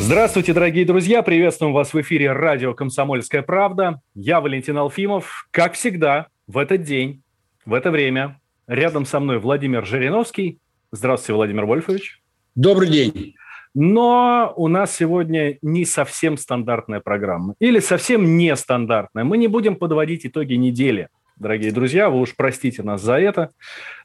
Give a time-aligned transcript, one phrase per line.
[0.00, 1.22] Здравствуйте, дорогие друзья!
[1.22, 4.00] Приветствуем вас в эфире радио «Комсомольская правда».
[4.14, 5.48] Я Валентин Алфимов.
[5.50, 7.22] Как всегда, в этот день,
[7.66, 10.60] в это время, рядом со мной Владимир Жириновский.
[10.92, 12.22] Здравствуйте, Владимир Вольфович.
[12.54, 13.34] Добрый день.
[13.74, 17.54] Но у нас сегодня не совсем стандартная программа.
[17.58, 19.24] Или совсем нестандартная.
[19.24, 22.08] Мы не будем подводить итоги недели, дорогие друзья.
[22.08, 23.50] Вы уж простите нас за это.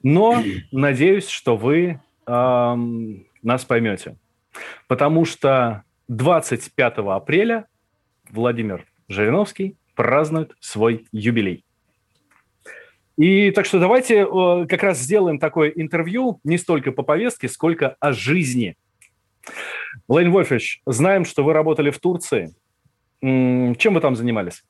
[0.02, 4.18] Но надеюсь, что вы эм, нас поймете.
[4.88, 7.68] Потому что 25 апреля
[8.30, 11.66] Владимир Жириновский празднует свой юбилей.
[13.18, 17.96] И так что давайте э, как раз сделаем такое интервью не столько по повестке, сколько
[18.00, 18.76] о жизни.
[20.08, 22.56] Владимир Вольфович, знаем, что вы работали в Турции.
[23.22, 24.64] М, Чем вы там занимались?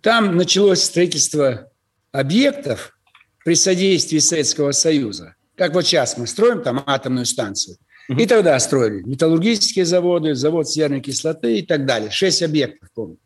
[0.00, 1.70] Там началось строительство
[2.12, 2.98] объектов
[3.44, 5.34] при содействии Советского Союза.
[5.56, 7.76] Как вот сейчас мы строим там атомную станцию.
[8.08, 12.10] И тогда строили металлургические заводы, завод серной кислоты и так далее.
[12.10, 13.18] Шесть объектов, помню.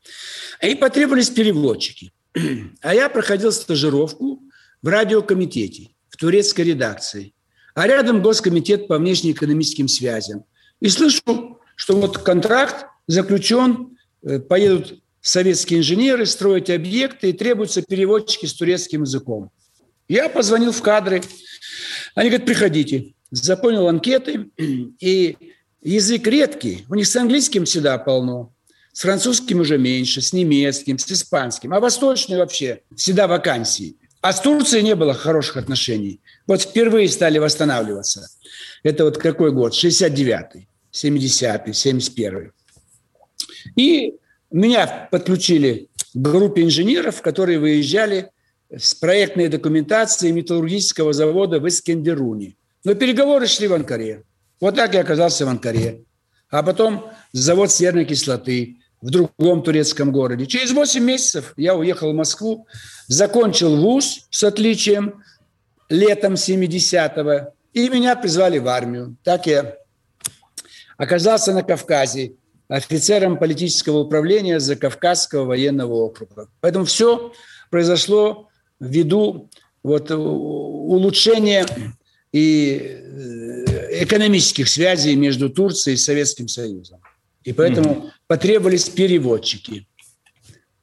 [0.63, 2.13] И потребовались переводчики.
[2.81, 4.43] А я проходил стажировку
[4.83, 7.33] в радиокомитете, в турецкой редакции.
[7.75, 10.45] А рядом Госкомитет по внешнеэкономическим связям.
[10.81, 18.47] И слышу, что вот контракт заключен, э, поедут советские инженеры строить объекты и требуются переводчики
[18.47, 19.51] с турецким языком.
[20.09, 21.23] Я позвонил в кадры.
[22.15, 23.15] Они говорят, приходите.
[23.35, 24.51] Заполнил анкеты.
[25.01, 25.37] И
[25.83, 26.85] язык редкий.
[26.89, 28.53] У них с английским всегда полно.
[28.93, 31.75] С французским уже меньше, с немецким, с испанским.
[31.75, 33.97] А восточный вообще всегда вакансии.
[34.21, 36.21] А с Турцией не было хороших отношений.
[36.47, 38.29] Вот впервые стали восстанавливаться.
[38.83, 39.75] Это вот какой год?
[39.75, 42.53] 69-й, 70-й, 71-й.
[43.77, 44.15] И
[44.51, 48.31] меня подключили к группе инженеров, которые выезжали
[48.71, 52.57] с проектной документацией металлургического завода в Искендеруне.
[52.85, 54.25] Но переговоры шли в Анкаре.
[54.61, 56.05] Вот так я оказался в Анкаре.
[56.51, 60.47] А потом завод серной кислоты в другом турецком городе.
[60.47, 62.67] Через 8 месяцев я уехал в Москву,
[63.09, 65.23] закончил вуз с отличием
[65.89, 69.17] летом 70-го, и меня призвали в армию.
[69.23, 69.77] Так я
[70.97, 72.35] оказался на Кавказе
[72.69, 76.49] офицером политического управления Закавказского военного округа.
[76.61, 77.33] Поэтому все
[77.71, 78.49] произошло
[78.81, 79.51] ввиду
[79.83, 81.67] вот улучшения
[82.35, 87.01] и э, экономических связей между Турцией и Советским Союзом.
[87.45, 88.11] И поэтому mm-hmm.
[88.27, 89.87] потребовались переводчики.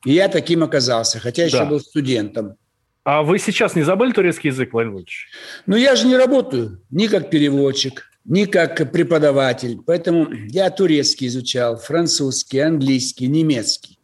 [0.05, 1.65] И я таким оказался, хотя еще Да.
[1.65, 2.55] был студентом.
[3.03, 5.27] А вы сейчас не забыли турецкий язык, Владимир Вольфович?
[5.65, 9.79] Но я же не работаю ни как переводчик, ни как преподаватель.
[9.85, 13.99] Поэтому я турецкий изучал, французский, английский, немецкий.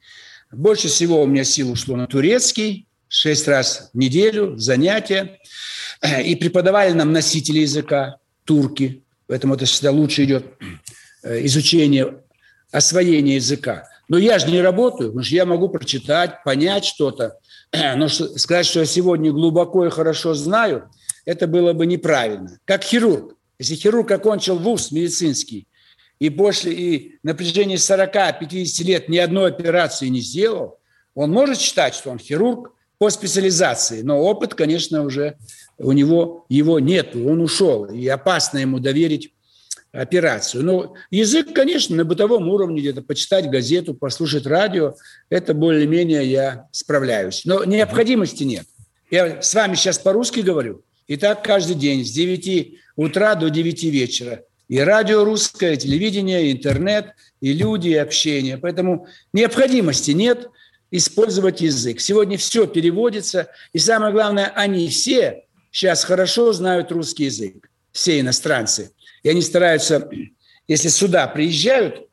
[0.51, 5.39] Больше всего у меня сил ушло на турецкий, шесть раз в неделю, занятия.
[6.23, 9.03] И преподавали нам носители языка, турки.
[9.27, 10.45] Поэтому это всегда лучше идет
[11.23, 12.21] э, изучение,
[12.71, 13.87] освоение языка.
[14.07, 17.37] Но я же не работаю, потому что я могу прочитать, понять что-то.
[17.73, 20.89] Но что- сказать, что я сегодня глубоко и хорошо знаю,
[21.25, 22.57] это было бы неправильно.
[22.65, 23.35] Как хирург.
[23.59, 25.67] Если хирург окончил вуз медицинский
[26.19, 30.79] и после и на протяжении 40-50 лет ни одной операции не сделал,
[31.15, 35.37] он может считать, что он хирург по специализации, но опыт, конечно, уже
[35.79, 39.33] у него его нет, он ушел, и опасно ему доверить
[39.91, 40.63] операцию.
[40.63, 44.95] Но язык, конечно, на бытовом уровне где-то почитать газету, послушать радио,
[45.29, 47.43] это более-менее я справляюсь.
[47.45, 48.65] Но необходимости нет.
[49.09, 53.83] Я с вами сейчас по-русски говорю, и так каждый день с 9 утра до 9
[53.85, 54.43] вечера.
[54.67, 58.57] И радио русское, и телевидение, и интернет, и люди, и общение.
[58.57, 60.49] Поэтому необходимости нет
[60.91, 62.01] использовать язык.
[62.01, 65.45] Сегодня все переводится, и самое главное, они все
[65.77, 68.91] сейчас хорошо знают русский язык, все иностранцы.
[69.21, 70.09] И они стараются,
[70.67, 72.07] если сюда приезжают,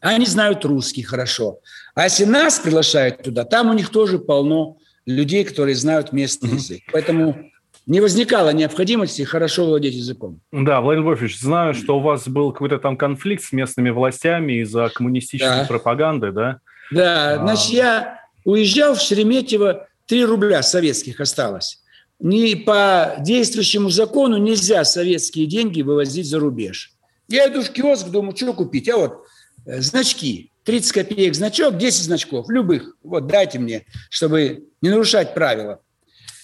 [0.00, 1.58] они знают русский хорошо.
[1.94, 6.80] А если нас приглашают туда, там у них тоже полно людей, которые знают местный язык.
[6.90, 7.50] Поэтому
[7.84, 10.40] не возникало необходимости хорошо владеть языком.
[10.50, 14.88] Да, Владимир Вольфович, знаю, что у вас был какой-то там конфликт с местными властями из-за
[14.88, 15.64] коммунистической Да.
[15.66, 16.60] пропаганды, да?
[16.90, 17.38] Да, А.
[17.44, 21.79] значит, я уезжал в Шереметьево, 3 рубля советских осталось.
[22.20, 26.92] Не по действующему закону нельзя советские деньги вывозить за рубеж.
[27.28, 28.88] Я иду в киоск, думаю, что купить?
[28.88, 29.24] А вот
[29.66, 30.50] э, значки.
[30.64, 32.96] 30 копеек значок, 10 значков, любых.
[33.02, 35.80] Вот дайте мне, чтобы не нарушать правила.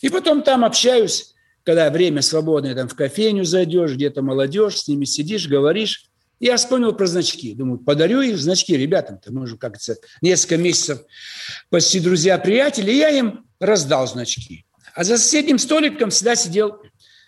[0.00, 1.34] И потом там общаюсь,
[1.64, 6.10] когда время свободное, там в кофейню зайдешь, где-то молодежь, с ними сидишь, говоришь.
[6.40, 7.54] Я вспомнил про значки.
[7.54, 9.32] Думаю, подарю их значки ребятам-то.
[9.32, 11.00] Мы уже как-то несколько месяцев
[11.70, 12.90] почти друзья-приятели.
[12.90, 14.64] Я им раздал значки.
[14.96, 16.80] А за соседним столиком всегда сидел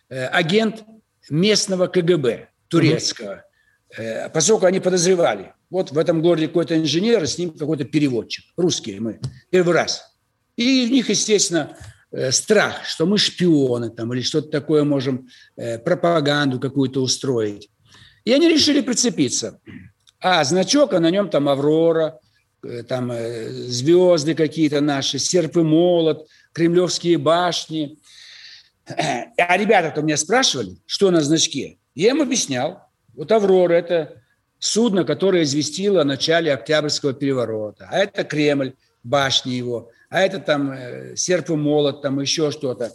[0.08, 0.84] э, агент
[1.28, 3.44] местного КГБ турецкого.
[3.96, 8.46] Э, поскольку они подозревали, вот в этом городе какой-то инженер, с ним какой-то переводчик.
[8.56, 9.20] Русские мы.
[9.50, 10.16] Первый раз.
[10.56, 11.76] И в них, естественно,
[12.10, 15.28] э, страх, что мы шпионы там, или что-то такое можем,
[15.58, 17.68] э, пропаганду какую-то устроить.
[18.24, 19.60] И они решили прицепиться.
[20.20, 22.18] А значок, а на нем там «Аврора»,
[22.88, 23.12] там
[23.68, 27.98] звезды какие-то наши, серп и молот, кремлевские башни.
[28.86, 31.78] А ребята-то меня спрашивали, что на значке.
[31.94, 32.82] Я им объяснял.
[33.14, 34.22] Вот «Аврора»– это
[34.58, 37.88] судно, которое известило о начале Октябрьского переворота.
[37.90, 39.90] А это Кремль, башни его.
[40.10, 42.92] А это там э, серп и молот, там еще что-то.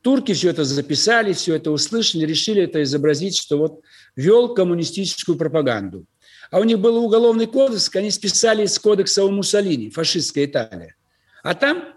[0.00, 3.80] Турки все это записали, все это услышали, решили это изобразить, что вот
[4.16, 6.06] вел коммунистическую пропаганду.
[6.50, 10.94] А у них был уголовный кодекс, они списали из кодекса у Муссолини, фашистская Италия.
[11.42, 11.93] А там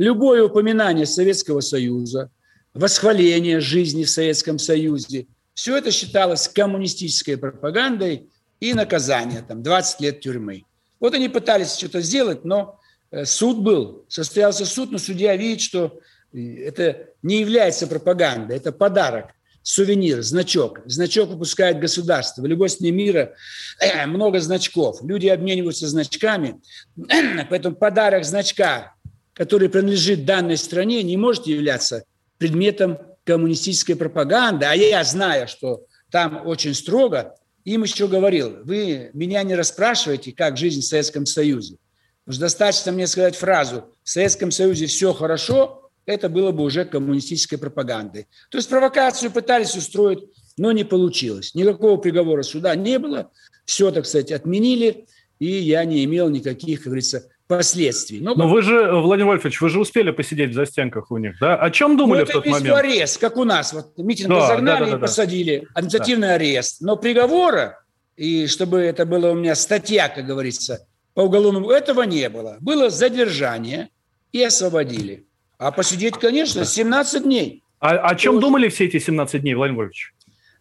[0.00, 2.30] любое упоминание Советского Союза,
[2.72, 8.30] восхваление жизни в Советском Союзе– все это считалось коммунистической пропагандой
[8.60, 10.64] и наказание, там, 20 лет тюрьмы.
[11.00, 12.80] Вот они пытались что-то сделать, но
[13.10, 16.00] э, суд был, состоялся суд, но судья видит, что
[16.32, 20.80] э, это не является пропагандой, это подарок, сувенир, значок.
[20.86, 22.40] Значок выпускает государство.
[22.40, 23.34] В любой стране мира
[23.80, 25.02] э, много значков.
[25.02, 26.60] Люди обмениваются значками.
[27.50, 28.94] Поэтому подарок значка,
[29.40, 32.04] который принадлежит данной стране, не может являться
[32.36, 37.34] предметом коммунистической пропаганды, а я знаю, что там очень строго,
[37.64, 41.78] им еще говорил, вы меня не расспрашиваете, как жизнь в Советском Союзе.
[42.24, 46.84] Потому что достаточно мне сказать фразу «в Советском Союзе все хорошо», это было бы уже
[46.84, 48.28] коммунистической пропагандой.
[48.50, 50.22] То есть провокацию пытались устроить,
[50.58, 51.54] но не получилось.
[51.54, 53.30] Никакого приговора суда не было.
[53.64, 55.06] Все, так сказать, отменили,
[55.38, 58.20] и я не имел никаких, как говорится, последствий.
[58.20, 61.56] Но, Но вы же, Владимир Вольфович, вы же успели посидеть в застенках у них, да?
[61.56, 62.76] О чем думали ну, в тот момент?
[62.76, 63.72] арест, как у нас.
[63.72, 65.68] Вот митинг да, разогнали да, да, да, и посадили.
[65.74, 66.34] Административный да.
[66.34, 66.80] арест.
[66.80, 67.82] Но приговора,
[68.16, 72.56] и чтобы это было у меня статья, как говорится, по уголовному, этого не было.
[72.60, 73.88] Было задержание
[74.30, 75.26] и освободили.
[75.58, 77.64] А посидеть, конечно, 17 дней.
[77.80, 80.14] А о чем То, думали все эти 17 дней, Владимир Вольфович?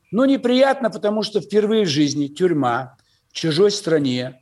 [0.09, 2.97] Ну, неприятно, потому что впервые в жизни тюрьма,
[3.29, 4.41] в чужой стране.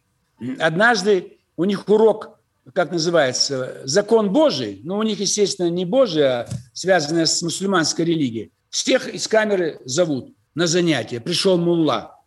[0.59, 2.36] Однажды у них урок
[2.73, 8.51] как называется, закон Божий, но у них, естественно, не Божий, а связанное с мусульманской религией.
[8.69, 11.19] Всех из камеры зовут на занятия.
[11.19, 12.19] Пришел мулла.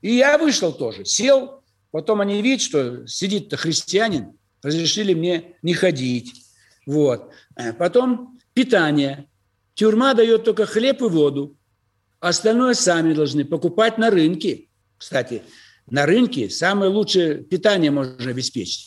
[0.00, 1.62] И я вышел тоже, сел.
[1.90, 6.32] Потом они видят, что сидит-то христианин, разрешили мне не ходить.
[6.86, 7.30] Вот.
[7.78, 9.28] Потом питание.
[9.74, 11.56] Тюрьма дает только хлеб и воду.
[12.20, 14.68] Остальное сами должны покупать на рынке.
[14.96, 15.42] Кстати,
[15.90, 18.86] на рынке самое лучшее питание можно обеспечить.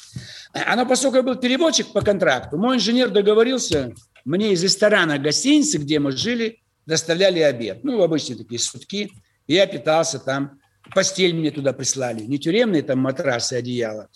[0.55, 3.93] А на поскольку я был переводчик по контракту, мой инженер договорился,
[4.23, 7.83] мне из ресторана гостиницы, где мы жили, доставляли обед.
[7.83, 9.11] Ну, обычные такие сутки.
[9.47, 10.61] Я питался там.
[10.93, 12.23] Постель мне туда прислали.
[12.23, 14.07] Не тюремные там матрасы, одеяла,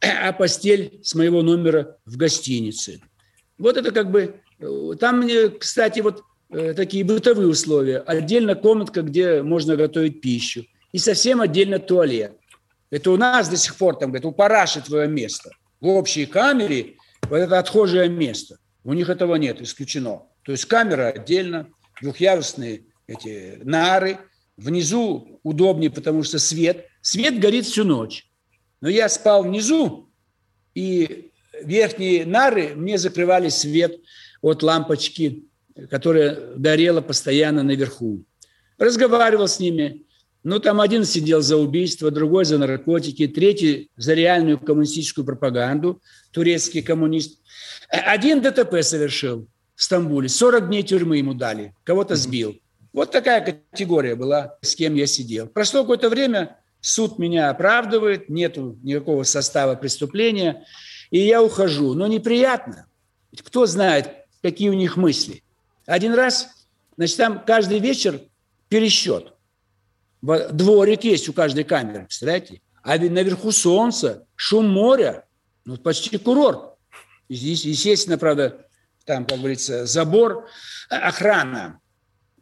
[0.00, 3.00] а постель с моего номера в гостинице.
[3.56, 4.40] Вот это как бы...
[4.98, 7.98] Там, мне, кстати, вот э, такие бытовые условия.
[7.98, 10.64] Отдельно комнатка, где можно готовить пищу.
[10.92, 12.32] И совсем отдельно туалет.
[12.90, 15.50] Это у нас до сих пор там, говорят, у параши твое место–
[15.84, 16.96] в общей камере
[17.28, 18.56] вот это отхожее место.
[18.84, 20.22] У них этого нет, исключено.
[20.42, 21.68] То есть камера отдельно,
[22.00, 24.18] двухъярусные эти нары.
[24.56, 26.86] Внизу удобнее, потому что свет.
[27.02, 28.26] Свет горит всю ночь.
[28.80, 30.10] Но я спал внизу,
[30.74, 34.00] и верхние нары мне закрывали свет
[34.40, 35.44] от лампочки,
[35.90, 38.24] которая горела постоянно наверху.
[38.78, 40.03] Разговаривал с ними,
[40.44, 46.82] ну, там один сидел за убийство, другой за наркотики, третий за реальную коммунистическую пропаганду, турецкий
[46.82, 47.40] коммунист.
[47.88, 52.60] Один ДТП совершил в Стамбуле, 40 дней тюрьмы ему дали, кого-то сбил.
[52.92, 55.46] Вот такая категория была, с кем я сидел.
[55.46, 60.66] Прошло какое-то время, суд меня оправдывает, нету никакого состава преступления,
[61.10, 61.94] и я ухожу.
[61.94, 62.86] Но неприятно.
[63.44, 64.10] Кто знает,
[64.42, 65.42] какие у них мысли.
[65.86, 66.48] Один раз,
[66.96, 68.20] значит, там каждый вечер
[68.68, 69.33] пересчет.
[70.24, 72.62] Дворик есть у каждой камеры, представляете?
[72.82, 75.24] А ведь наверху солнце, шум моря,
[75.66, 76.74] ну, почти курорт.
[77.28, 78.66] Здесь, естественно, правда,
[79.04, 80.48] там, как говорится, забор,
[80.88, 81.80] охрана.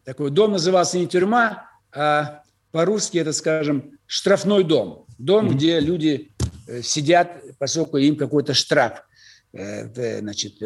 [0.05, 5.07] Такой дом назывался не тюрьма, а по-русски это, скажем, штрафной дом.
[5.19, 5.55] Дом, mm-hmm.
[5.55, 6.33] где люди
[6.69, 9.05] э, сидят, поскольку им какой-то штраф
[9.53, 10.59] э, значит,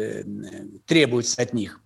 [0.85, 1.79] требуется от них.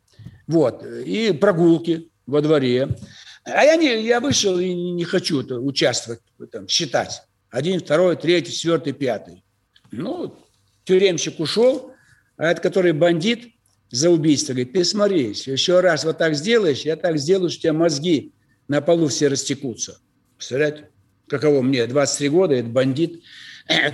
[0.47, 0.85] Вот.
[0.85, 2.97] И прогулки во дворе.
[3.43, 6.21] А я, не, я вышел и не хочу участвовать,
[6.51, 7.23] там, считать.
[7.49, 9.43] Один, второй, третий, четвертый, пятый.
[9.91, 10.35] Ну,
[10.83, 11.91] тюремщик ушел,
[12.37, 13.53] а этот, который бандит
[13.89, 17.61] за убийство, говорит, ты смотри, еще раз вот так сделаешь, я так сделаю, что у
[17.61, 18.31] тебя мозги
[18.67, 19.99] на полу все растекутся.
[20.37, 20.89] Представляете?
[21.27, 23.21] Каково мне, 23 года, это бандит,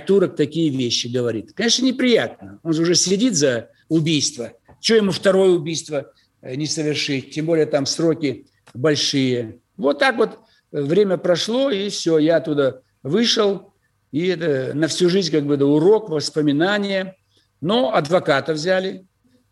[0.06, 1.54] турок такие вещи говорит.
[1.54, 2.60] Конечно, неприятно.
[2.64, 4.54] Он же уже сидит за убийство.
[4.82, 6.12] Что ему второе убийство
[6.42, 7.32] э, не совершить?
[7.32, 9.60] Тем более там сроки большие.
[9.78, 10.40] Вот так вот
[10.72, 13.74] время прошло, и все, я оттуда вышел,
[14.12, 17.16] и это на всю жизнь как бы да, урок, воспоминания.
[17.62, 19.08] Но адвоката взяли,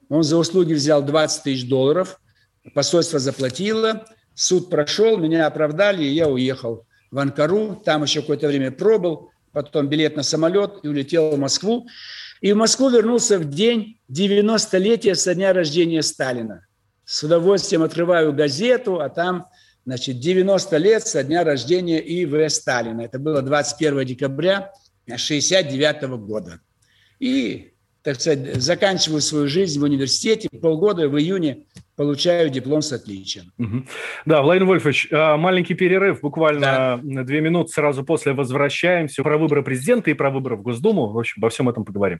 [0.09, 2.19] он за услуги взял 20 тысяч долларов,
[2.73, 8.71] посольство заплатило, суд прошел, меня оправдали, и я уехал в Анкару, там еще какое-то время
[8.71, 11.87] пробыл, потом билет на самолет и улетел в Москву.
[12.41, 16.65] И в Москву вернулся в день 90-летия со дня рождения Сталина.
[17.05, 19.45] С удовольствием открываю газету, а там,
[19.85, 22.49] значит, 90 лет со дня рождения И.В.
[22.49, 23.01] Сталина.
[23.01, 24.71] Это было 21 декабря
[25.05, 26.59] 1969 года.
[27.19, 30.49] И, так сказать, заканчиваю свою жизнь в университете.
[30.49, 33.53] Полгода в июне получаю диплом с отличием.
[33.59, 33.85] Угу.
[34.25, 37.23] Да, Владимир Вольфович, а, маленький перерыв, буквально да.
[37.23, 39.21] две минуты, сразу после возвращаемся.
[39.21, 41.11] Про выборы президента и про выборы в Госдуму.
[41.11, 42.19] В общем, обо всем этом поговорим.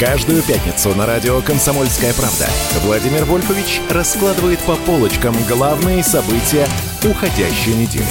[0.00, 2.46] Каждую пятницу на радио «Комсомольская правда»
[2.84, 6.66] Владимир Вольфович раскладывает по полочкам главные события
[7.08, 8.04] уходящей недели.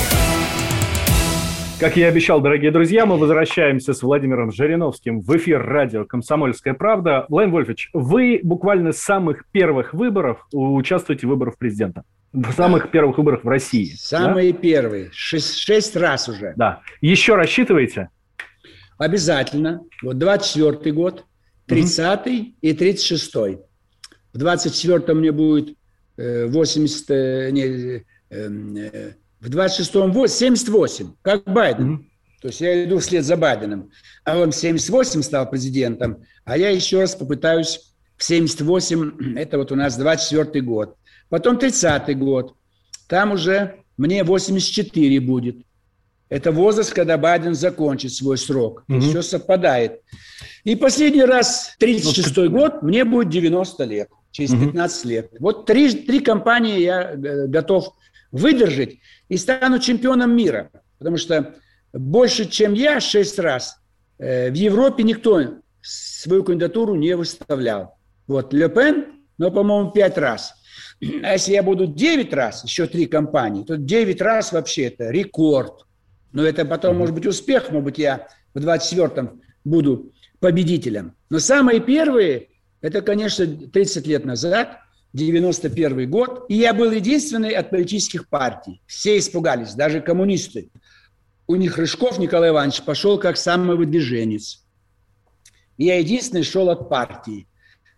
[1.79, 6.75] Как я и обещал, дорогие друзья, мы возвращаемся с Владимиром Жириновским в эфир радио «Комсомольская
[6.75, 7.25] правда».
[7.27, 12.03] Владимир Вольфович, вы буквально с самых первых выборов участвуете в выборах президента.
[12.31, 13.91] В самых первых выборах в России.
[13.97, 14.59] Самые да?
[14.59, 15.09] первые.
[15.11, 16.53] Шесть, шесть раз уже.
[16.55, 16.81] Да.
[17.01, 18.09] Еще рассчитываете?
[18.97, 19.81] Обязательно.
[20.03, 21.25] Вот 24 год,
[21.67, 23.59] 30 и 36 -й.
[24.33, 25.75] В 24-м мне будет
[26.17, 31.95] 80, э, э, не, э, э, в 26-м 78, как Байден.
[31.95, 32.05] Mm-hmm.
[32.41, 33.91] То есть я иду вслед за Байденом.
[34.23, 39.71] А он в 78 стал президентом, а я еще раз попытаюсь в 78, это вот
[39.71, 40.95] у нас 24 год.
[41.29, 42.55] Потом 30 год.
[43.07, 45.57] Там уже мне 84 будет.
[46.31, 48.85] Это возраст, когда Байден закончит свой срок.
[48.87, 48.99] Mm-hmm.
[49.01, 49.99] Все совпадает.
[50.63, 55.31] И последний раз, 36 ну, год, мне будет 90 лет, через 15 лет.
[55.41, 57.93] Вот три, три компании я э, готов
[58.31, 58.95] выдержать
[59.27, 60.71] и стану чемпионом мира.
[60.99, 61.53] Потому что
[61.91, 63.81] больше, чем я, 6 раз,
[64.17, 67.97] э, в Европе никто свою кандидатуру не выставлял.
[68.27, 69.07] Вот Ле Пен,
[69.37, 70.53] но, по-моему, 5 раз.
[71.23, 75.85] А если я буду 9 раз, еще три компании, то 9 раз вообще это рекорд.
[76.33, 81.15] Но это потом может быть успех, может быть, я в 24-м буду победителем.
[81.29, 82.49] Но самые первые,
[82.81, 84.79] это, конечно, 30 лет назад,
[85.13, 88.81] 91 год, и я был единственный от политических партий.
[88.85, 90.69] Все испугались, даже коммунисты.
[91.47, 94.63] У них Рыжков Николай Иванович пошел как самовыдвиженец.
[95.77, 97.47] И я единственный шел от партии.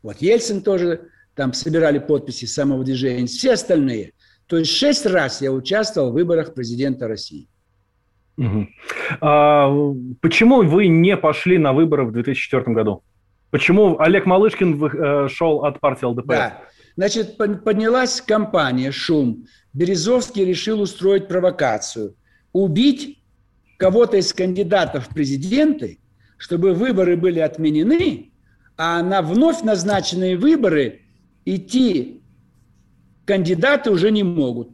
[0.01, 4.13] Вот Ельцин тоже там собирали подписи самовыдвиженец, все остальные.
[4.47, 7.47] То есть шесть раз я участвовал в выборах президента России.
[9.21, 9.69] А,
[10.21, 13.03] почему вы не пошли на выборы в 2004 году?
[13.51, 16.33] Почему Олег Малышкин э, шел от партии ЛДПР?
[16.33, 16.61] Да.
[16.95, 19.45] Значит, поднялась кампания, шум.
[19.73, 22.15] Березовский решил устроить провокацию.
[22.51, 23.19] Убить
[23.77, 25.99] кого-то из кандидатов в президенты,
[26.37, 28.31] чтобы выборы были отменены,
[28.77, 31.01] а на вновь назначенные выборы
[31.45, 32.21] идти
[33.25, 34.69] кандидаты уже не могут.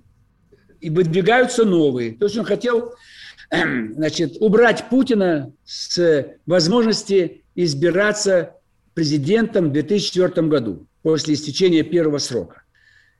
[0.82, 2.14] И выдвигаются новые.
[2.14, 2.94] То есть он хотел
[3.96, 8.56] значит, убрать Путина с возможности избираться
[8.94, 12.64] президентом в 2004 году после истечения первого срока.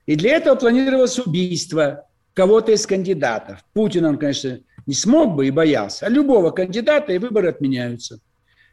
[0.06, 3.64] И для этого планировалось убийство кого-то из кандидатов.
[3.72, 6.06] Путин он, конечно, не смог бы и боялся.
[6.06, 8.20] А любого кандидата и выборы отменяются.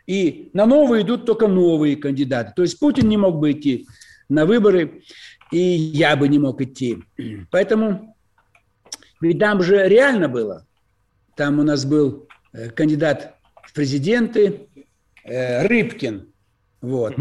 [0.06, 2.54] И на новые идут только новые кандидаты.
[2.56, 3.88] То есть Путин не мог бы идти
[4.30, 5.02] на выборы,
[5.52, 7.00] и я бы не мог идти.
[7.52, 8.16] Поэтому,
[9.22, 10.67] ведь там же реально было.
[11.38, 14.68] Там у нас был э, кандидат в президенты
[15.24, 16.34] э, Рыбкин.
[16.82, 17.16] Вот.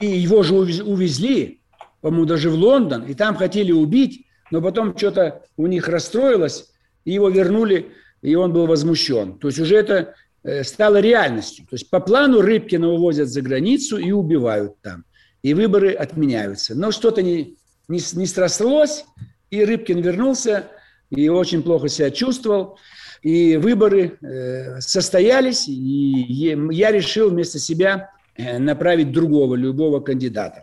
[0.00, 1.60] И его же увезли,
[2.02, 6.70] по-моему, даже в Лондон, и там хотели убить, но потом что-то у них расстроилось,
[7.04, 9.38] и его вернули, и он был возмущен.
[9.38, 11.64] То есть уже это э, стало реальностью.
[11.64, 15.04] То есть по плану Рыбкина увозят за границу и убивают там.
[15.42, 16.74] И выборы отменяются.
[16.74, 17.56] Но что-то не,
[17.88, 19.06] не, не срослось,
[19.50, 20.66] и Рыбкин вернулся,
[21.08, 22.78] и очень плохо себя чувствовал.
[23.26, 30.62] И выборы э, состоялись, и я решил вместо себя э, направить другого, любого кандидата,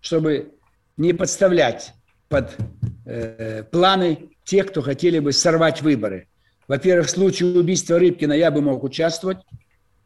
[0.00, 0.54] чтобы
[0.96, 1.92] не подставлять
[2.30, 2.56] под
[3.04, 6.28] э, планы тех, кто хотели бы сорвать выборы.
[6.66, 9.36] Во-первых, в случае убийства Рыбкина я бы мог участвовать,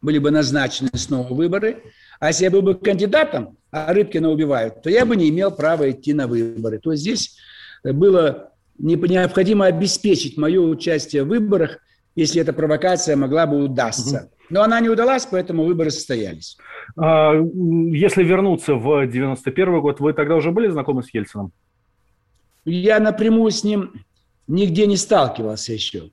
[0.01, 1.83] были бы назначены снова выборы.
[2.19, 5.89] А если я был бы кандидатом, а Рыбкина убивают, то я бы не имел права
[5.89, 6.79] идти на выборы.
[6.79, 7.37] То есть здесь
[7.81, 11.79] было необходимо обеспечить мое участие в выборах,
[12.15, 14.31] если эта провокация могла бы удастся.
[14.49, 16.57] Но она не удалась, поэтому выборы состоялись.
[16.97, 21.51] А, если вернуться в 91 год, вы тогда уже были знакомы с Ельцином?
[22.65, 24.05] Я напрямую с ним
[24.47, 26.11] нигде не сталкивался еще.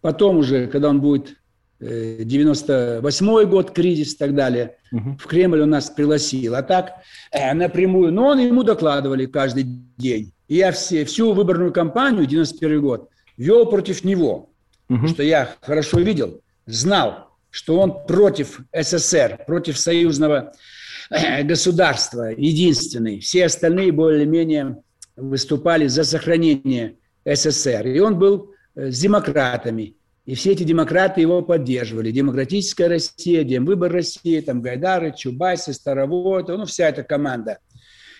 [0.00, 1.36] Потом уже, когда он будет
[1.84, 5.16] 98 э, год, кризис и так далее, угу.
[5.18, 6.54] в Кремль он нас пригласил.
[6.54, 6.94] А так
[7.30, 9.64] э, напрямую, но он ему докладывали каждый
[9.96, 10.32] день.
[10.48, 14.50] И я все, всю выборную кампанию, 91 год, вел против него,
[14.88, 15.08] угу.
[15.08, 20.52] что я хорошо видел, знал, что он против СССР, против союзного
[21.10, 23.20] э, государства, единственный.
[23.20, 24.78] Все остальные более-менее
[25.16, 27.86] выступали за сохранение СССР.
[27.88, 29.96] И он был с демократами.
[30.26, 32.10] И все эти демократы его поддерживали.
[32.10, 37.58] Демократическая Россия, Демвыбор России, там Гайдары, Чубайсы, Старовод, ну, вся эта команда.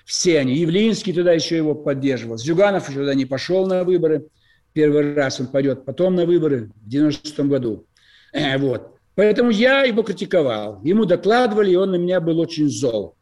[0.05, 0.55] Все они.
[0.55, 2.37] Явлинский туда еще его поддерживал.
[2.37, 4.27] Зюганов еще туда не пошел на выборы.
[4.75, 7.87] Первый раз он пойдет потом на выборы в 96 году.
[8.33, 8.99] Э, вот.
[9.15, 10.83] Поэтому я его критиковал.
[10.83, 13.17] Ему докладывали, и он на меня был очень зол.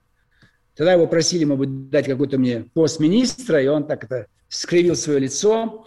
[0.75, 4.97] Тогда его просили, может быть, дать какой-то мне пост министра, и он так это скривил
[4.97, 5.87] свое лицо,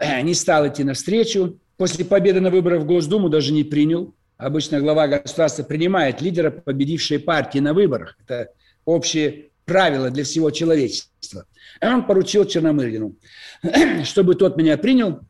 [0.00, 1.58] э, не стал идти навстречу.
[1.78, 4.14] После победы на выборах в Госдуму даже не принял.
[4.36, 8.18] Обычно глава государства принимает лидера победившей партии на выборах.
[8.24, 8.50] Это
[8.84, 11.46] общее правило для всего человечества.
[11.80, 13.14] И он поручил Черномырдину,
[14.04, 15.20] чтобы тот меня принял.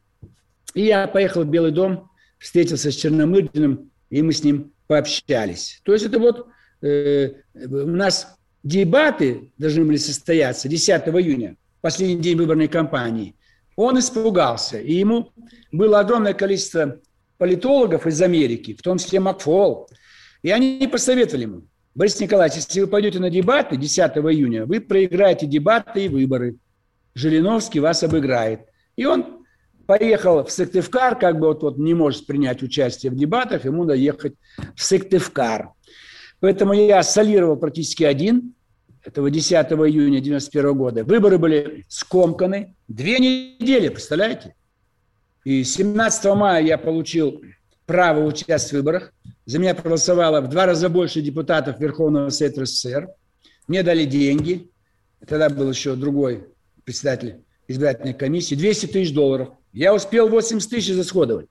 [0.72, 5.80] И я поехал в Белый дом, встретился с Черномырдиным, и мы с ним пообщались.
[5.82, 6.46] То есть это вот
[6.80, 13.34] э, у нас дебаты должны были состояться 10 июня, последний день выборной кампании.
[13.78, 15.30] Он испугался, и ему
[15.70, 16.98] было огромное количество
[17.36, 19.88] политологов из Америки, в том числе Макфол,
[20.42, 21.62] и они посоветовали ему,
[21.94, 26.56] Борис Николаевич, если вы пойдете на дебаты 10 июня, вы проиграете дебаты и выборы.
[27.14, 28.62] Жириновский вас обыграет.
[28.96, 29.44] И он
[29.86, 33.94] поехал в Сыктывкар, как бы вот, вот не может принять участие в дебатах, ему надо
[33.94, 34.34] ехать
[34.74, 35.70] в Сыктывкар.
[36.40, 38.54] Поэтому я солировал практически один,
[39.08, 41.04] этого 10 июня 1991 года.
[41.04, 42.76] Выборы были скомканы.
[42.88, 44.54] Две недели, представляете?
[45.44, 47.40] И 17 мая я получил
[47.86, 49.14] право участвовать в выборах.
[49.46, 53.08] За меня проголосовало в два раза больше депутатов Верховного Совета РСФСР.
[53.66, 54.70] Мне дали деньги.
[55.26, 56.44] Тогда был еще другой
[56.84, 58.56] председатель избирательной комиссии.
[58.56, 59.48] 200 тысяч долларов.
[59.72, 61.48] Я успел 80 тысяч засходовать.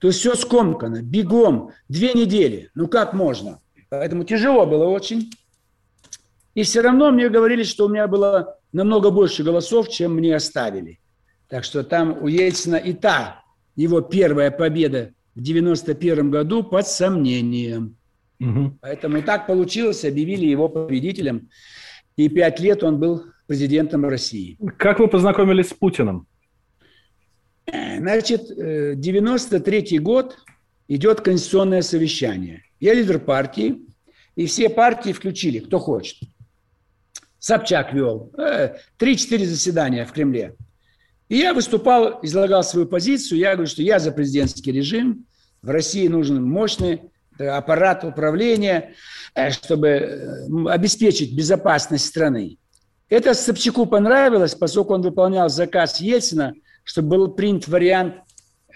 [0.00, 2.70] То есть все скомкано, бегом, две недели.
[2.76, 3.60] Ну как можно?
[3.88, 5.30] Поэтому тяжело было очень.
[6.54, 11.00] И все равно мне говорили, что у меня было намного больше голосов, чем мне оставили.
[11.48, 13.42] Так что там у Ельцина и та
[13.76, 17.96] его первая победа в 91 году под сомнением.
[18.40, 18.78] Угу.
[18.80, 21.48] Поэтому так получилось, объявили его победителем.
[22.16, 24.58] И пять лет он был президентом России.
[24.76, 26.26] Как вы познакомились с Путиным?
[27.66, 30.36] Значит, 93 э, год
[30.88, 32.64] идет конституционное совещание.
[32.80, 33.86] Я лидер партии,
[34.34, 36.18] и все партии включили, кто хочет.
[37.42, 38.30] Собчак вел.
[38.38, 40.54] Э, три-четыре заседания в Кремле.
[41.28, 43.40] И я выступал, излагал свою позицию.
[43.40, 45.26] Я говорю, что я за президентский режим.
[45.60, 47.02] В России нужен мощный
[47.40, 48.94] э, аппарат управления,
[49.34, 52.58] э, чтобы обеспечить безопасность страны.
[53.08, 58.18] Это Собчаку понравилось, поскольку он выполнял заказ Ельцина, чтобы был принят вариант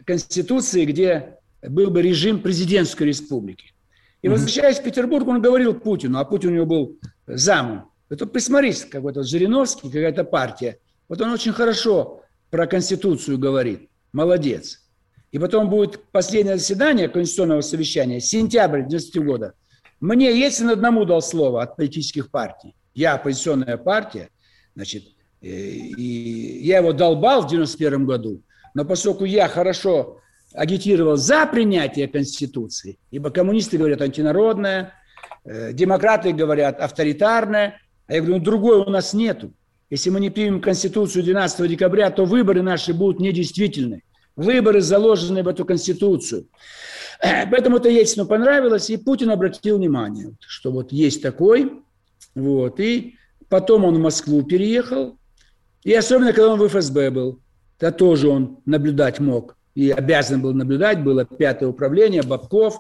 [0.04, 3.74] конституции, где был бы режим президентской республики.
[4.22, 6.98] И возвращаясь в Петербург, он говорил Путину, а Путин у него был
[7.28, 7.92] замом.
[8.08, 10.78] Это присмотрись, какой-то Жириновский, какая-то партия.
[11.08, 13.88] Вот он очень хорошо про Конституцию говорит.
[14.12, 14.82] Молодец.
[15.32, 19.54] И потом будет последнее заседание Конституционного совещания, сентябрь 90 года.
[20.00, 22.74] Мне Ельцин одному дал слово от политических партий.
[22.94, 24.30] Я оппозиционная партия,
[24.74, 25.04] значит,
[25.42, 28.42] э, и я его долбал в 91 году,
[28.74, 30.20] но поскольку я хорошо
[30.54, 34.94] агитировал за принятие Конституции, ибо коммунисты говорят антинародная,
[35.44, 39.52] э, демократы говорят авторитарная, а я говорю, ну другой у нас нету.
[39.90, 44.02] Если мы не примем Конституцию 12 декабря, то выборы наши будут недействительны.
[44.34, 46.46] Выборы заложены в эту Конституцию.
[47.20, 51.72] Поэтому это Ельцину понравилось, и Путин обратил внимание, что вот есть такой,
[52.34, 53.16] вот, и
[53.48, 55.16] потом он в Москву переехал,
[55.82, 57.40] и особенно, когда он в ФСБ был,
[57.78, 62.78] то тоже он наблюдать мог, и обязан был наблюдать, было пятое управление, Бабков,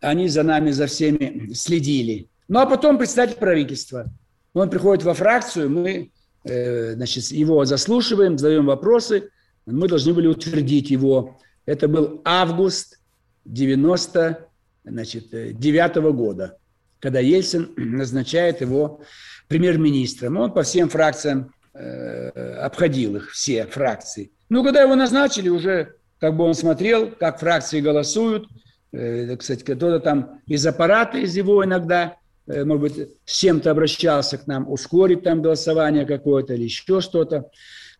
[0.00, 2.28] они за нами, за всеми следили.
[2.46, 4.06] Ну, а потом председатель правительства.
[4.54, 6.12] Он приходит во фракцию, мы
[6.44, 9.30] э, значит, его заслушиваем, задаем вопросы,
[9.66, 11.36] мы должны были утвердить его.
[11.66, 13.00] Это был август
[13.44, 16.56] 99 -го года,
[17.00, 19.00] когда Ельцин назначает его
[19.48, 20.36] премьер-министром.
[20.36, 22.28] Он по всем фракциям э,
[22.60, 24.30] обходил их, все фракции.
[24.48, 28.46] Ну, когда его назначили, уже как бы он смотрел, как фракции голосуют.
[28.92, 32.12] Э, кстати, кто-то там из аппарата, из его иногда, э,
[32.46, 37.50] может быть, с чем-то обращался к нам, ускорить там голосование какое-то или еще что-то.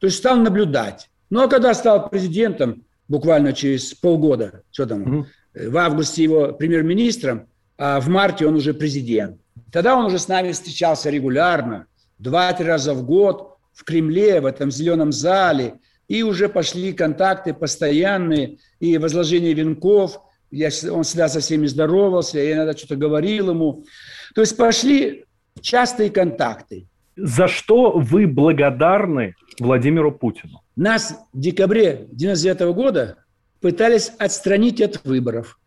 [0.00, 1.08] То есть стал наблюдать.
[1.30, 5.26] Ну, а когда стал президентом, буквально через полгода, что там, угу.
[5.54, 9.40] в августе его премьер-министром, а в марте он уже президент.
[9.72, 11.86] Тогда он уже с нами встречался регулярно,
[12.18, 18.58] два-три раза в год в Кремле, в этом зеленом зале, и уже пошли контакты постоянные,
[18.78, 23.84] и возложение венков, я, он всегда со всеми здоровался, я иногда что-то говорил ему.
[24.34, 25.24] То есть пошли
[25.60, 26.86] частые контакты.
[27.16, 30.62] За что вы благодарны Владимиру Путину?
[30.74, 33.18] Нас в декабре 1999 года
[33.60, 35.60] пытались отстранить от выборов.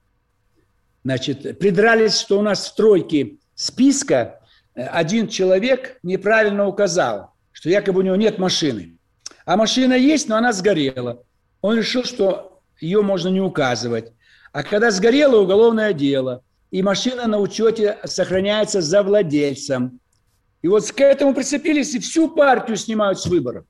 [1.03, 4.41] Значит, придрались, что у нас в тройке списка
[4.75, 8.97] э, один человек неправильно указал, что якобы у него нет машины.
[9.45, 11.23] А машина есть, но она сгорела.
[11.61, 14.11] Он решил, что ее можно не указывать.
[14.51, 19.99] А когда сгорело уголовное дело, и машина на учете сохраняется за владельцем.
[20.61, 23.65] И вот к этому прицепились и всю партию снимают с выборов.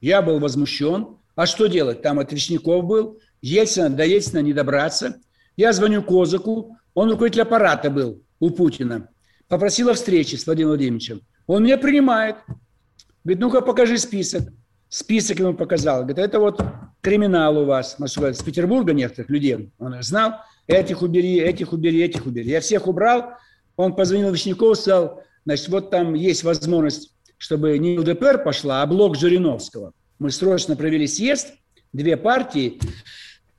[0.00, 1.16] Я был возмущен.
[1.34, 2.02] А что делать?
[2.02, 3.20] Там от Вишняков был.
[3.40, 5.20] Ельцина, до Ельцина не добраться.
[5.56, 6.76] Я звоню Козаку.
[6.94, 9.08] Он руководитель аппарата был у Путина.
[9.46, 11.22] Попросил о встрече с Владимиром Владимировичем.
[11.46, 12.36] Он меня принимает.
[13.24, 14.42] Говорит, ну-ка покажи список.
[14.88, 16.00] Список ему показал.
[16.02, 16.60] Говорит, это вот
[17.00, 17.96] криминал у вас.
[17.98, 19.70] С Петербурга некоторых людей.
[19.78, 20.40] Он знал.
[20.68, 22.50] Этих убери, этих убери, этих убери.
[22.50, 23.30] Я всех убрал.
[23.76, 29.16] Он позвонил Вишнякову, сказал, значит, вот там есть возможность чтобы не ЛДПР пошла, а блок
[29.16, 29.92] Жириновского.
[30.18, 31.54] Мы срочно провели съезд,
[31.92, 32.80] две партии,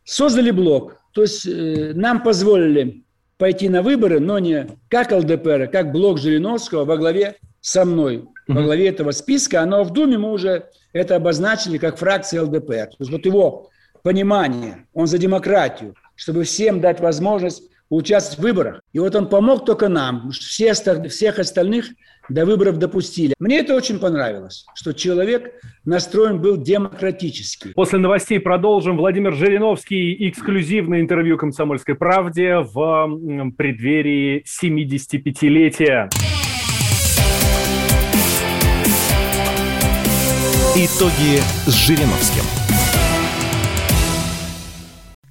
[0.03, 0.97] создали блок.
[1.13, 3.03] То есть э, нам позволили
[3.37, 8.25] пойти на выборы, но не как ЛДПР, а как блок Жириновского во главе со мной,
[8.47, 9.65] во главе этого списка.
[9.65, 12.87] Но в Думе мы уже это обозначили как фракция ЛДПР.
[12.87, 13.69] То есть вот его
[14.03, 18.81] понимание, он за демократию, чтобы всем дать возможность участвовать в выборах.
[18.93, 21.85] И вот он помог только нам, все, всех остальных
[22.27, 23.33] до выборов допустили.
[23.39, 25.53] Мне это очень понравилось, что человек
[25.85, 27.69] настроен был демократически.
[27.73, 28.97] После новостей продолжим.
[28.97, 36.09] Владимир Жириновский, эксклюзивное интервью «Комсомольской правде» в преддверии 75-летия.
[40.75, 42.58] Итоги с Жириновским.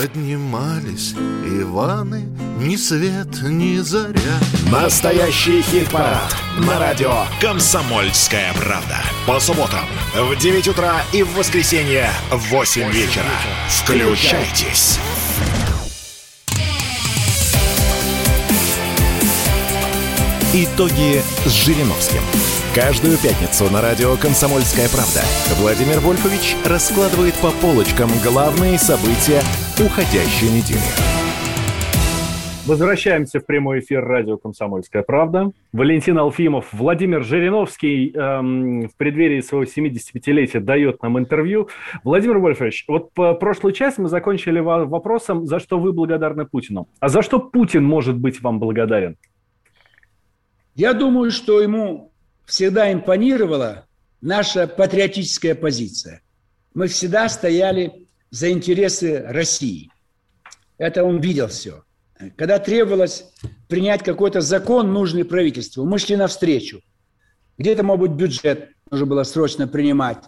[0.00, 1.12] Поднимались
[1.44, 2.28] Иваны,
[2.60, 4.38] ни свет, ни заря.
[4.70, 8.98] Настоящий хит-парад на радио «Комсомольская правда».
[9.26, 13.24] По субботам в 9 утра и в воскресенье в 8 вечера.
[13.68, 15.00] Включайтесь.
[20.54, 22.22] Итоги с Жириновским.
[22.72, 25.24] Каждую пятницу на радио «Комсомольская правда»
[25.56, 29.42] Владимир Вольфович раскладывает по полочкам главные события
[29.80, 30.80] уходящей недели.
[32.66, 35.52] Возвращаемся в прямой эфир радио «Комсомольская правда».
[35.72, 41.68] Валентин Алфимов, Владимир Жириновский эм, в преддверии своего 75-летия дает нам интервью.
[42.04, 46.88] Владимир Вольфович, вот по прошлую часть мы закончили вопросом, за что вы благодарны Путину.
[47.00, 49.16] А за что Путин может быть вам благодарен?
[50.74, 52.12] Я думаю, что ему
[52.44, 53.86] всегда импонировала
[54.20, 56.20] наша патриотическая позиция.
[56.74, 59.90] Мы всегда стояли за интересы России.
[60.76, 61.82] Это он видел все.
[62.36, 63.32] Когда требовалось
[63.68, 66.82] принять какой-то закон, нужный правительству, мы шли навстречу.
[67.58, 70.24] Где-то, может быть, бюджет нужно было срочно принимать.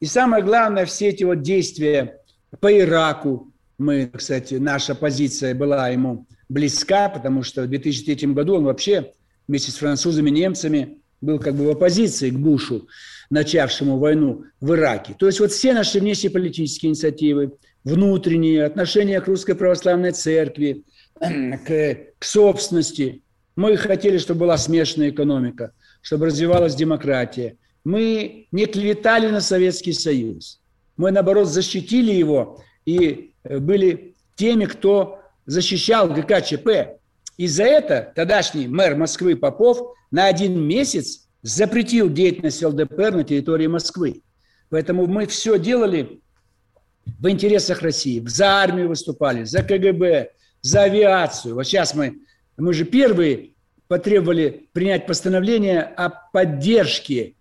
[0.00, 2.20] И самое главное, все эти вот действия
[2.60, 8.64] по Ираку, мы, кстати, наша позиция была ему близка, потому что в 2003 году он
[8.64, 9.12] вообще
[9.48, 12.88] вместе с французами, немцами был как бы в оппозиции к Бушу,
[13.30, 15.14] начавшему войну в Ираке.
[15.18, 17.52] То есть вот все наши внешнеполитические инициативы,
[17.84, 20.84] внутренние, отношения к Русской Православной Церкви,
[21.20, 23.22] к, к собственности.
[23.56, 25.72] Мы хотели, чтобы была смешанная экономика,
[26.02, 27.56] чтобы развивалась демократия.
[27.84, 30.60] Мы не клеветали на Советский Союз.
[30.96, 36.98] Мы, наоборот, защитили его и э, были теми, кто защищал ГКЧП.
[37.36, 43.66] И за это тогдашний мэр Москвы Попов на один месяц запретил деятельность ЛДПР на территории
[43.66, 44.22] Москвы.
[44.70, 46.20] Поэтому мы все делали
[47.18, 48.22] в интересах России.
[48.26, 50.30] За армию выступали, за КГБ,
[50.62, 51.54] за авиацию.
[51.54, 52.18] Вот сейчас мы,
[52.56, 53.54] мы же первые
[53.88, 57.34] потребовали принять постановление о поддержке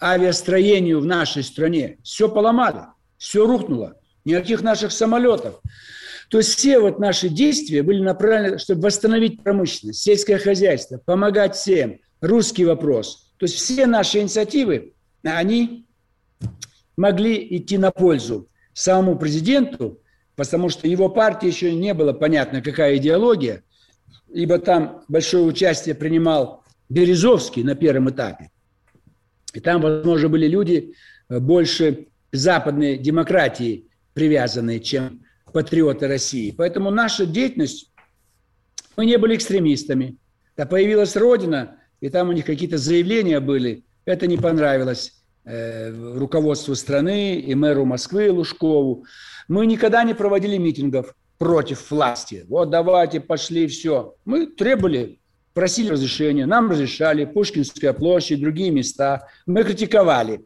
[0.00, 1.98] авиастроению в нашей стране.
[2.02, 2.86] Все поломали,
[3.18, 3.96] все рухнуло.
[4.24, 5.60] Никаких наших самолетов.
[6.32, 12.00] То все вот наши действия были направлены, чтобы восстановить промышленность, сельское хозяйство, помогать всем.
[12.22, 13.34] Русский вопрос.
[13.36, 15.86] То есть все наши инициативы, они
[16.96, 20.00] могли идти на пользу самому президенту,
[20.34, 23.62] потому что его партии еще не было понятно, какая идеология,
[24.32, 28.50] ибо там большое участие принимал Березовский на первом этапе.
[29.52, 30.94] И там, возможно, были люди
[31.28, 36.54] э, больше западной демократии привязанные, чем патриоты России.
[36.56, 37.92] Поэтому наша деятельность,
[38.96, 40.16] мы не были экстремистами.
[40.56, 46.74] Да появилась Родина, и там у них какие-то заявления были, это не понравилось э, руководству
[46.74, 49.04] страны и мэру Москвы Лужкову.
[49.48, 52.44] Мы никогда не проводили митингов против власти.
[52.48, 54.14] Вот давайте, пошли, все.
[54.24, 55.20] Мы требовали,
[55.54, 59.28] просили разрешения, нам разрешали, Пушкинская площадь, другие места.
[59.46, 60.44] Мы критиковали.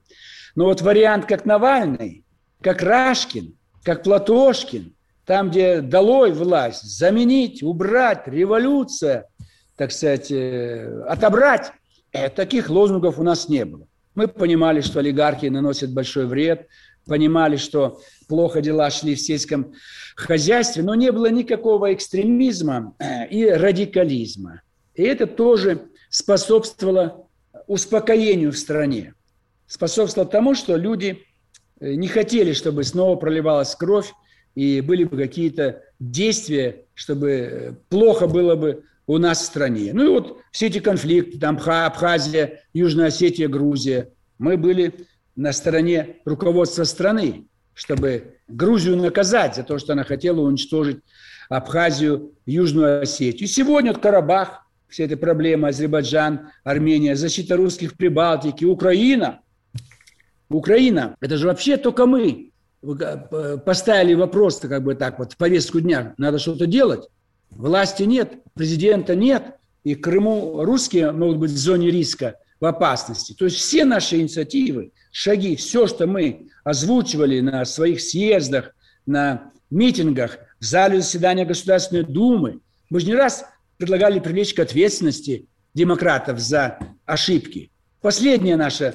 [0.54, 2.24] Но вот вариант, как Навальный,
[2.60, 4.95] как Рашкин, как Платошкин,
[5.26, 9.28] там, где долой власть, заменить, убрать, революция,
[9.76, 11.72] так сказать, э, отобрать,
[12.12, 13.88] э, таких лозунгов у нас не было.
[14.14, 16.68] Мы понимали, что олигархи наносят большой вред,
[17.06, 19.74] понимали, что плохо дела шли в сельском
[20.14, 24.62] хозяйстве, но не было никакого экстремизма э, и радикализма.
[24.94, 27.26] И это тоже способствовало
[27.66, 29.14] успокоению в стране.
[29.66, 31.24] Способствовало тому, что люди
[31.80, 34.12] не хотели, чтобы снова проливалась кровь
[34.56, 39.92] и были бы какие-то действия, чтобы э, плохо было бы у нас в стране.
[39.92, 44.94] Ну и вот все эти конфликты, там Абхазия, Южная Осетия, Грузия, мы были
[45.36, 51.00] на стороне руководства страны, чтобы Грузию наказать за то, что она хотела уничтожить
[51.50, 53.46] Абхазию, Южную Осетию.
[53.48, 59.40] сегодня вот Карабах, все эти проблемы, Азербайджан, Армения, защита русских в Прибалтике, Украина.
[60.48, 62.52] Украина, это же вообще только мы
[63.64, 67.08] поставили вопрос как бы так вот в повестку дня, надо что-то делать.
[67.50, 73.34] Власти нет, президента нет, и Крыму русские могут быть в зоне риска– в опасности.
[73.34, 80.38] То есть все наши инициативы, шаги, все, что мы озвучивали на своих съездах, на митингах,
[80.58, 83.44] в зале заседания Государственной Думы, мы же не раз
[83.76, 87.70] предлагали привлечь к ответственности демократов за ошибки.
[88.00, 88.94] Последнее наше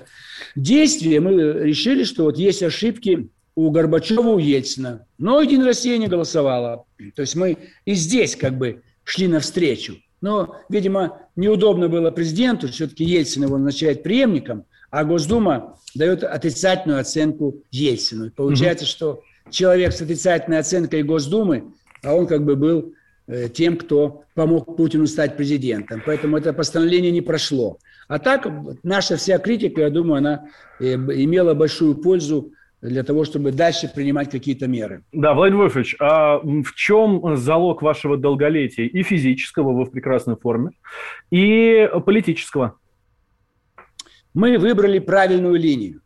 [0.56, 6.08] действие, мы решили, что вот есть ошибки у Горбачева, у Ельцина, но Единая Россия не
[6.08, 6.86] голосовала.
[7.16, 9.98] То есть мы и здесь как бы шли навстречу.
[10.22, 17.64] Но, видимо, неудобно было президенту, все-таки Ельцин его назначает преемником, а Госдума дает отрицательную оценку
[17.72, 18.26] Ельцину.
[18.26, 18.90] И получается, угу.
[18.90, 22.94] что человек с отрицательной оценкой Госдумы, а он как бы был
[23.28, 26.04] э, тем, кто помог Путину стать президентом.
[26.06, 27.80] Поэтому это постановление не прошло.
[28.08, 28.48] А так
[28.84, 34.30] наша вся критика, я думаю, она э, имела большую пользу для того, чтобы дальше принимать
[34.30, 35.04] какие-то меры.
[35.12, 40.72] Да, Владимир Вольфович, а в чем залог вашего долголетия и физического, вы в прекрасной форме,
[41.30, 42.78] и политического?
[44.34, 46.02] Мы выбрали правильную линию.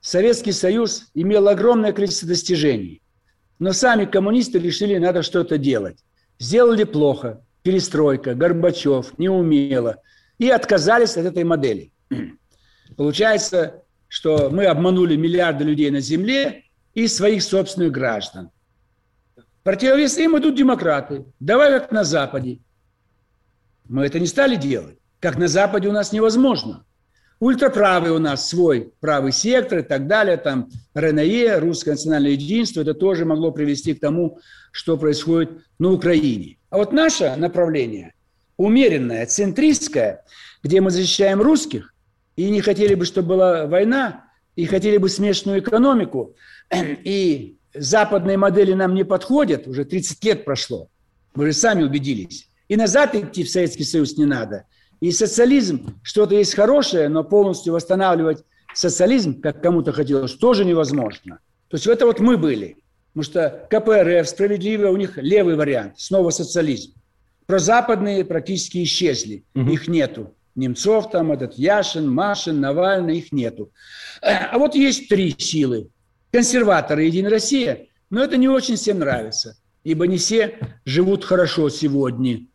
[0.00, 3.00] Советский Союз имел огромное количество достижений,
[3.58, 6.04] но сами коммунисты решили, надо что-то делать.
[6.38, 9.96] Сделали плохо, перестройка, Горбачев, неумело.
[10.36, 11.92] И отказались от этой модели.
[12.96, 13.83] Получается,
[14.14, 18.50] что мы обманули миллиарды людей на земле и своих собственных граждан.
[19.64, 21.24] Противовес им идут демократы.
[21.40, 22.60] Давай как на Западе.
[23.88, 24.98] Мы это не стали делать.
[25.18, 26.86] Как на Западе у нас невозможно.
[27.40, 32.94] Ультраправый у нас свой правый сектор и так далее, там РНЕ, Русское национальное единство, это
[32.94, 34.38] тоже могло привести к тому,
[34.70, 35.50] что происходит
[35.80, 36.58] на Украине.
[36.70, 38.14] А вот наше направление,
[38.56, 40.24] умеренное, центристское,
[40.62, 41.93] где мы защищаем русских,
[42.36, 44.24] и не хотели бы, чтобы была война,
[44.56, 46.36] и хотели бы смешанную экономику,
[46.72, 50.88] и западные модели нам не подходят, уже 30 лет прошло,
[51.34, 52.48] мы же сами убедились.
[52.68, 54.64] И назад идти в Советский Союз не надо.
[55.00, 58.44] И социализм, что-то есть хорошее, но полностью восстанавливать
[58.74, 61.40] социализм, как кому-то хотелось, тоже невозможно.
[61.68, 62.78] То есть это вот мы были.
[63.12, 66.94] Потому что КПРФ, справедливо, у них левый вариант, снова социализм.
[67.46, 69.70] Про западные практически исчезли, угу.
[69.70, 70.34] их нету.
[70.54, 73.72] Немцов там, этот Яшин, Машин, Навальный, их нету.
[74.22, 75.88] А вот есть три силы.
[76.32, 82.46] Консерваторы Единая Россия, но это не очень всем нравится, ибо не все живут хорошо сегодня.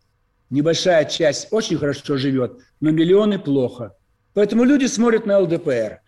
[0.50, 3.96] Небольшая часть очень хорошо живет, но миллионы плохо.
[4.34, 6.02] Поэтому люди смотрят на ЛДПР.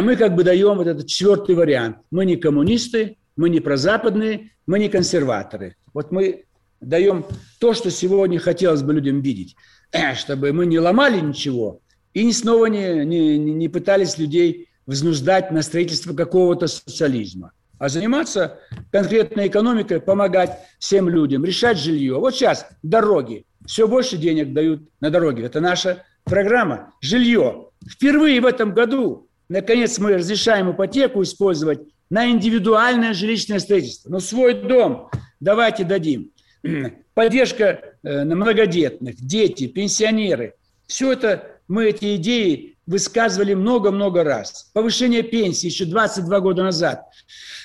[0.00, 1.98] Мы как бы даем вот этот четвертый вариант.
[2.10, 5.76] Мы не коммунисты, мы не прозападные, мы не консерваторы.
[5.92, 6.44] Вот мы
[6.80, 7.24] даем
[7.58, 9.56] то, что сегодня хотелось бы людям видеть.
[10.16, 11.80] чтобы мы не ломали ничего
[12.14, 18.58] и снова не, не, не пытались людей взнуждать на строительство какого-то социализма, а заниматься
[18.90, 22.18] конкретной экономикой, помогать всем людям, решать жилье.
[22.18, 23.44] Вот сейчас дороги.
[23.66, 25.42] Все больше денег дают на дороги.
[25.42, 26.92] Это наша программа.
[27.00, 27.68] Жилье.
[27.88, 34.10] Впервые в этом году, наконец, мы разрешаем ипотеку использовать на индивидуальное жилищное строительство.
[34.10, 36.32] Но свой дом давайте дадим.
[37.20, 40.54] поддержка э, многодетных, дети, пенсионеры.
[40.86, 44.70] Все это мы эти идеи высказывали много-много раз.
[44.72, 47.04] Повышение пенсии еще 22 года назад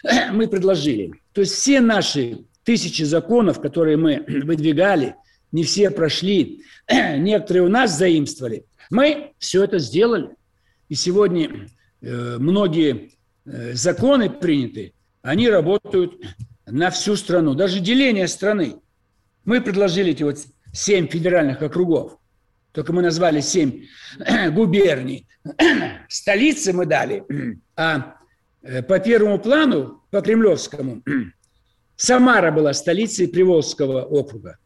[0.34, 1.14] мы предложили.
[1.32, 5.16] То есть все наши тысячи законов, которые мы выдвигали,
[5.54, 6.62] не все прошли,
[7.18, 8.66] некоторые у нас заимствовали.
[8.92, 10.32] Мы все это сделали.
[10.90, 11.70] И сегодня
[12.02, 13.14] э, многие
[13.46, 14.92] э, законы приняты,
[15.22, 16.16] они работают
[16.66, 17.54] на всю страну.
[17.54, 18.82] Даже деление страны.
[19.46, 20.40] Мы предложили эти вот
[20.74, 22.18] семь федеральных округов.
[22.72, 23.84] Только мы назвали семь
[24.52, 25.28] губерний.
[26.10, 27.24] Столицы мы дали.
[27.78, 28.18] А
[28.64, 31.04] э, по первому плану, по кремлевскому,
[31.96, 34.58] Самара была столицей Приволжского округа.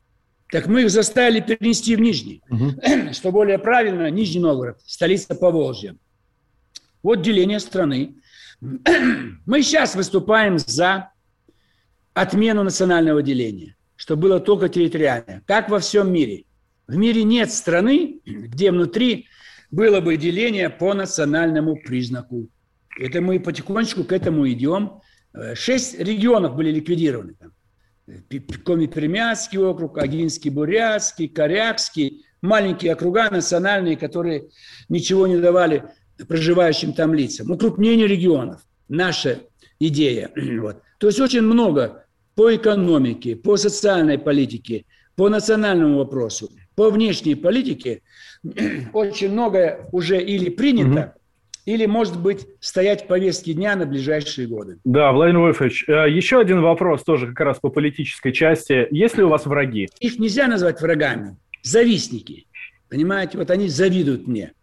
[0.52, 2.42] Так мы их заставили перенести в Нижний.
[2.50, 3.14] Угу.
[3.14, 5.96] Что более правильно, Нижний Новгород, столица Поволжья.
[7.04, 8.16] Вот деление страны.
[8.60, 11.12] Мы сейчас выступаем за
[12.14, 13.76] отмену национального деления
[14.10, 16.46] что было только территориальное, как во всем мире.
[16.88, 19.28] В мире нет страны, где внутри
[19.70, 22.50] было бы деление по национальному признаку.
[23.00, 25.02] Это мы потихонечку к этому идем.
[25.54, 27.36] Шесть регионов были ликвидированы.
[28.64, 32.26] Коми-Пермяцкий округ, Агинский, Бурятский, Корякский.
[32.42, 34.46] Маленькие округа национальные, которые
[34.90, 35.84] ничего не давали
[36.28, 37.52] проживающим там лицам.
[37.52, 38.62] Укрупнение регионов.
[38.88, 39.42] Наша
[39.80, 40.32] идея.
[40.62, 40.82] Вот.
[40.98, 48.02] То есть очень много по экономике, по социальной политике, по национальному вопросу, по внешней политике
[48.94, 51.22] очень многое уже или принято, угу.
[51.66, 54.78] или, может быть, стоять в повестке дня на ближайшие годы.
[54.86, 58.88] Да, Владимир Вольфович, э, еще один вопрос тоже как раз по политической части.
[58.92, 59.90] Есть ли у вас враги?
[60.00, 61.36] Их нельзя назвать врагами.
[61.64, 62.48] Завистники.
[62.90, 64.54] Понимаете, вот они завидуют мне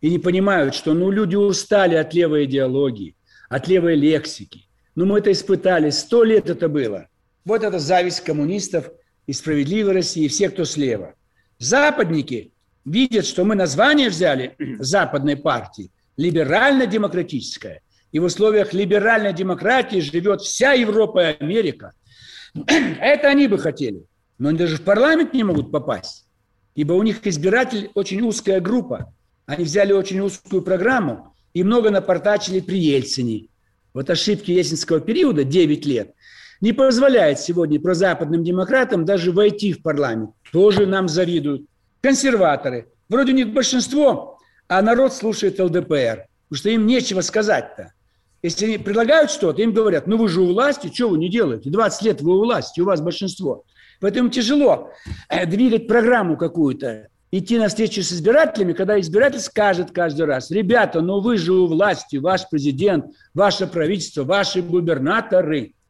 [0.00, 3.16] и не понимают, что ну, люди устали от левой идеологии,
[3.48, 4.65] от левой лексики.
[4.96, 7.08] Ну, мы это испытали, сто лет это было.
[7.44, 8.90] Вот это зависть коммунистов
[9.26, 11.14] и справедливой России, и всех, кто слева.
[11.58, 12.52] Западники
[12.86, 17.82] видят, что мы название взяли западной партии, либерально-демократическая.
[18.10, 21.92] И в условиях либеральной демократии живет вся Европа и Америка.
[22.66, 24.06] Это они бы хотели.
[24.38, 26.26] Но они даже в парламент не могут попасть.
[26.74, 29.12] Ибо у них избиратель очень узкая группа.
[29.44, 33.48] Они взяли очень узкую программу и много напортачили при Ельцине.
[33.96, 36.12] Вот ошибки ельцинского периода, 9 лет,
[36.60, 40.32] не позволяет сегодня прозападным демократам даже войти в парламент.
[40.52, 41.62] Тоже нам завидуют.
[42.02, 42.92] Консерваторы.
[43.08, 44.38] Вроде у них большинство,
[44.68, 46.26] а народ слушает ЛДПР.
[46.48, 47.94] Потому что им нечего сказать-то.
[48.42, 51.70] Если они предлагают что-то, им говорят, ну вы же у власти, что вы не делаете?
[51.70, 53.64] 20 лет вы у власти, у вас большинство.
[54.02, 54.90] Поэтому тяжело
[55.30, 61.00] э, двигать программу какую-то, идти на встречу с избирателями, когда избиратель скажет каждый раз, ребята,
[61.00, 65.72] ну вы же у власти, ваш президент, ваше правительство, ваши губернаторы–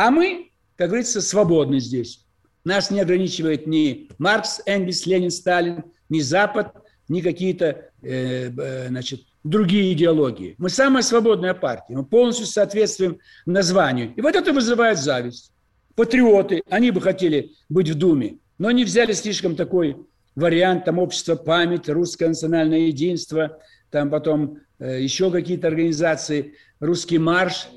[0.00, 2.24] а мы, как говорится, свободны здесь.
[2.64, 6.74] Нас не ограничивает ни Маркс, Энгельс, Ленин, Сталин, ни Запад,
[7.06, 10.54] ни какие-то э, значит, другие идеологии.
[10.56, 14.14] Мы самая свободная партия, мы полностью соответствуем названию.
[14.16, 15.52] И вот это вызывает зависть.
[15.96, 19.98] Патриоты, они бы хотели быть в Думе, но они взяли слишком такой
[20.40, 23.58] вариант, там общество память, русское национальное единство,
[23.90, 27.68] там потом э, еще какие-то организации, русский марш.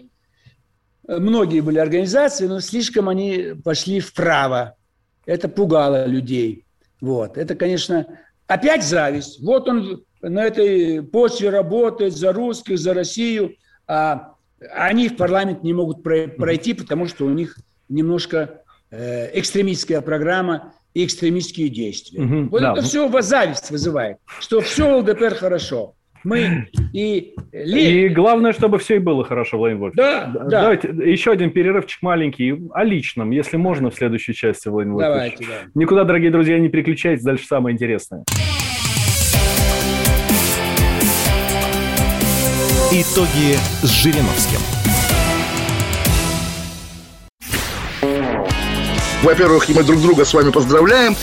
[1.07, 4.75] Многие были организации, но слишком они пошли вправо.
[5.25, 6.65] Это пугало людей.
[7.01, 7.37] Вот.
[7.37, 8.07] Это, конечно,
[8.47, 9.41] опять зависть.
[9.41, 13.55] Вот он на этой почве работает за русских, за Россию,
[13.87, 14.35] а
[14.71, 17.57] они в парламент не могут пройти, потому что у них
[17.89, 22.21] немножко э, экстремистская программа и экстремистские действия.
[22.21, 22.73] Угу, вот да.
[22.73, 25.95] это все зависть вызывает, что все ЛДПР хорошо.
[26.23, 27.35] Мы и...
[27.51, 29.97] И главное, чтобы все и было хорошо, Владимир Вольфович.
[29.97, 30.61] Да, да.
[30.61, 35.37] Давайте еще один перерывчик маленький о личном, если можно, в следующей части, Владимир Вольфович.
[35.39, 35.71] Давайте, да.
[35.75, 38.23] Никуда, дорогие друзья, не переключайтесь, дальше самое интересное.
[42.93, 44.59] Итоги с Жириновским.
[49.23, 51.15] Во-первых, мы друг друга с вами поздравляем.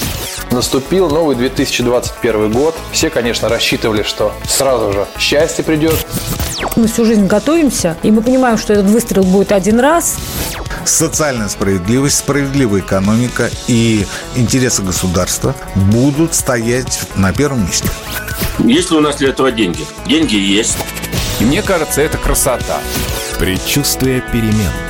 [0.50, 2.74] Наступил новый 2021 год.
[2.92, 5.94] Все, конечно, рассчитывали, что сразу же счастье придет.
[6.76, 10.16] Мы всю жизнь готовимся, и мы понимаем, что этот выстрел будет один раз.
[10.86, 17.88] Социальная справедливость, справедливая экономика и интересы государства будут стоять на первом месте.
[18.60, 19.84] Есть ли у нас для этого деньги?
[20.06, 20.78] Деньги есть.
[21.38, 22.80] И мне кажется, это красота.
[23.38, 24.89] Предчувствие перемен.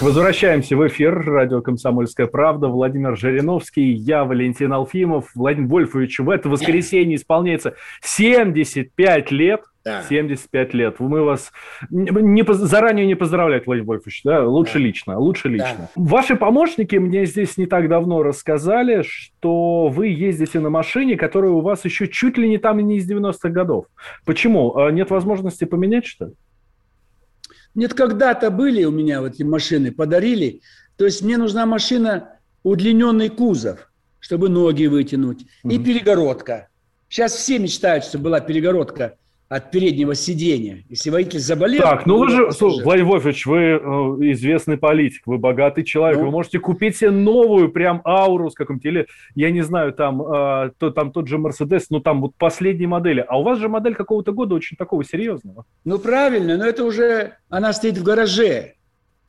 [0.00, 1.24] Возвращаемся в эфир.
[1.24, 2.68] Радио «Комсомольская правда».
[2.68, 5.30] Владимир Жириновский, я Валентин Алфимов.
[5.34, 10.02] Владимир Вольфович, в это воскресенье исполняется 75 лет– да.
[10.02, 10.96] 75 лет.
[10.98, 11.52] Мы вас
[11.90, 14.44] не, заранее не поздравлять, Владимир Вольфович, да?
[14.44, 14.78] Лучше да.
[14.80, 15.76] лично, лучше лично.
[15.78, 15.88] Да.
[15.94, 21.60] Ваши помощники мне здесь не так давно рассказали, что вы ездите на машине, которая у
[21.60, 23.86] вас еще чуть ли не там и не из 90-х годов.
[24.24, 24.76] Почему?
[24.76, 26.32] А нет возможности поменять, что ли?
[27.76, 30.62] Нет, когда-то были у меня вот эти машины, подарили.
[30.96, 35.72] То есть мне нужна машина, удлиненный кузов, чтобы ноги вытянуть, угу.
[35.72, 36.68] и перегородка.
[37.08, 39.16] Сейчас все мечтают, чтобы была перегородка–
[39.48, 40.84] от переднего сидения.
[40.88, 41.80] Если водитель заболел...
[41.80, 43.76] Так, ну вы же, слушай, Владимир Вольфович, вы э,
[44.32, 46.26] известный политик, вы богатый человек, ну?
[46.26, 50.70] вы можете купить себе новую прям ауру с каким-то, или, я не знаю, там, э,
[50.78, 53.24] то, там тот же Мерседес, ну там вот последней модели.
[53.26, 55.64] А у вас же модель какого-то года очень такого серьезного.
[55.84, 58.74] Ну правильно, но это уже, она стоит в гараже.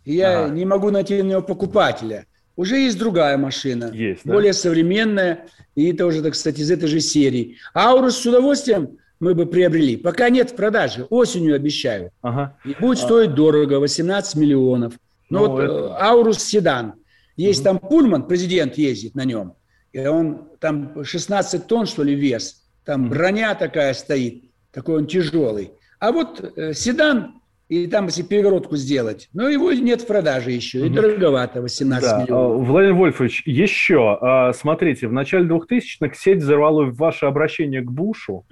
[0.04, 0.54] И я ага.
[0.54, 2.26] не могу найти на нее покупателя.
[2.56, 4.34] Уже есть другая машина, есть, да?
[4.34, 5.46] более современная,
[5.76, 7.58] и это уже, так сказать, из этой же серии.
[7.76, 9.98] Аурус с удовольствием мы бы приобрели.
[9.98, 12.12] Пока нет в продаже, осенью обещаю.
[12.22, 12.58] Ага.
[12.66, 13.34] И будет стоить а...
[13.34, 14.94] дорого, 18 миллионов.
[15.30, 15.74] Но ну, вот это...
[15.74, 16.94] Э, Аурус седан.
[17.36, 17.66] Есть угу.
[17.66, 19.54] там Пульман, президент ездит на нем.
[19.94, 22.64] И он там 16 тонн, что ли, вес.
[22.86, 23.10] Там угу.
[23.12, 24.52] броня такая стоит.
[24.72, 25.72] Такой он тяжелый.
[26.00, 30.86] А вот э, седан и там, если перегородку сделать, но его нет в продаже еще,
[30.86, 32.24] и дороговато, 18 да.
[32.24, 32.66] миллионов.
[32.66, 38.46] Владимир Вольфович, еще, а, смотрите, в начале 2000-х сеть взорвала ваше обращение к Бушу,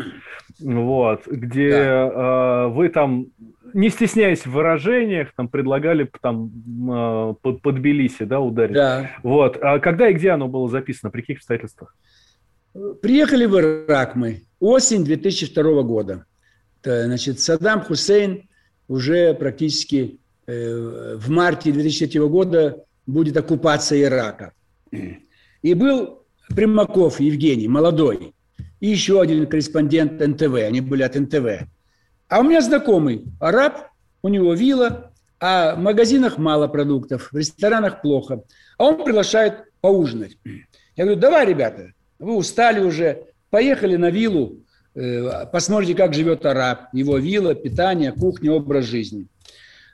[0.59, 2.11] вот, где да.
[2.13, 3.27] А, вы там,
[3.73, 6.51] не стесняясь в выражениях, там предлагали там
[6.91, 8.75] а, под, под Тбилиси, да, ударить.
[8.75, 9.11] Да.
[9.23, 11.95] Вот, а когда и где оно было записано, при каких обстоятельствах?
[13.01, 16.25] Приехали в Ирак мы, осень 2002 года.
[16.83, 18.49] Значит, Саддам Хусейн
[18.87, 24.53] уже практически э, в марте 2003 года будет оккупация Ирака.
[25.61, 26.23] И был
[26.55, 28.33] Примаков Евгений, молодой,
[28.79, 31.67] и еще один корреспондент НТВ, они были от НТВ.
[32.27, 33.89] А у меня знакомый араб,
[34.21, 38.43] у него вилла, а в магазинах мало продуктов, в ресторанах плохо.
[38.77, 40.37] А он приглашает поужинать.
[40.95, 44.59] Я говорю, давай, ребята, вы устали уже, поехали на виллу,
[45.51, 49.27] посмотрите, как живет араб, его вилла, питание, кухня, образ жизни.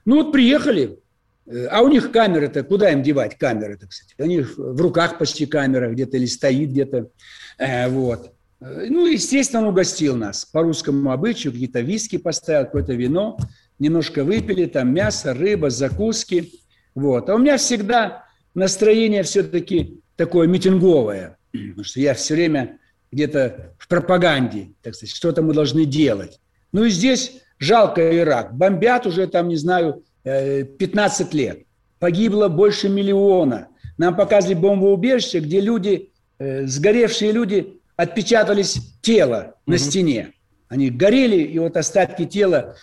[0.05, 0.99] Ну вот приехали,
[1.47, 4.13] э, а у них камеры-то, куда им девать камеры-то, кстати?
[4.17, 7.09] У них в руках почти камера где-то или стоит где-то.
[7.57, 8.33] Э, вот.
[8.59, 13.37] Ну, естественно, он угостил нас по русскому обычаю, какие-то виски поставил, какое-то вино,
[13.79, 16.51] немножко выпили, там мясо, рыба, закуски.
[16.93, 17.27] Вот.
[17.27, 22.77] А у меня всегда настроение все-таки такое митинговое, потому что я все время
[23.11, 26.39] где-то в пропаганде, так сказать, что-то мы должны делать.
[26.71, 28.55] Ну и здесь жалко Ирак.
[28.55, 31.63] Бомбят уже там, не знаю, 15 лет.
[31.99, 33.67] Погибло больше миллиона.
[33.97, 36.09] Нам показывали бомбоубежище, где люди,
[36.39, 40.33] сгоревшие люди, отпечатались тело на стене.
[40.69, 42.75] Они горели, и вот остатки тела,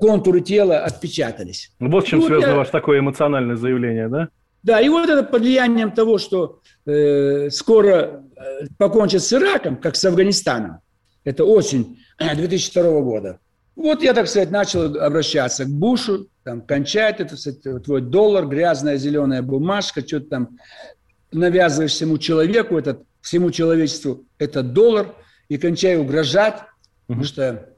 [0.00, 1.70] контуры тела отпечатались.
[1.78, 4.28] Вот с чем Ну, связано я- ваше такое эмоциональное заявление, да?
[4.64, 9.94] Да, и вот это под влиянием того, что э, скоро э, покончат с Ираком, как
[9.94, 10.80] с Афганистаном,
[11.22, 13.40] это осень 2002 года.
[13.76, 18.96] Вот я, так сказать, начал обращаться к Бушу, там, кончает это, кстати, твой доллар, грязная
[18.96, 20.58] зеленая бумажка, что-то там
[21.30, 25.14] навязываешь всему человеку, этот, всему человечеству этот доллар,
[25.48, 26.62] и кончай угрожать,
[27.06, 27.68] потому что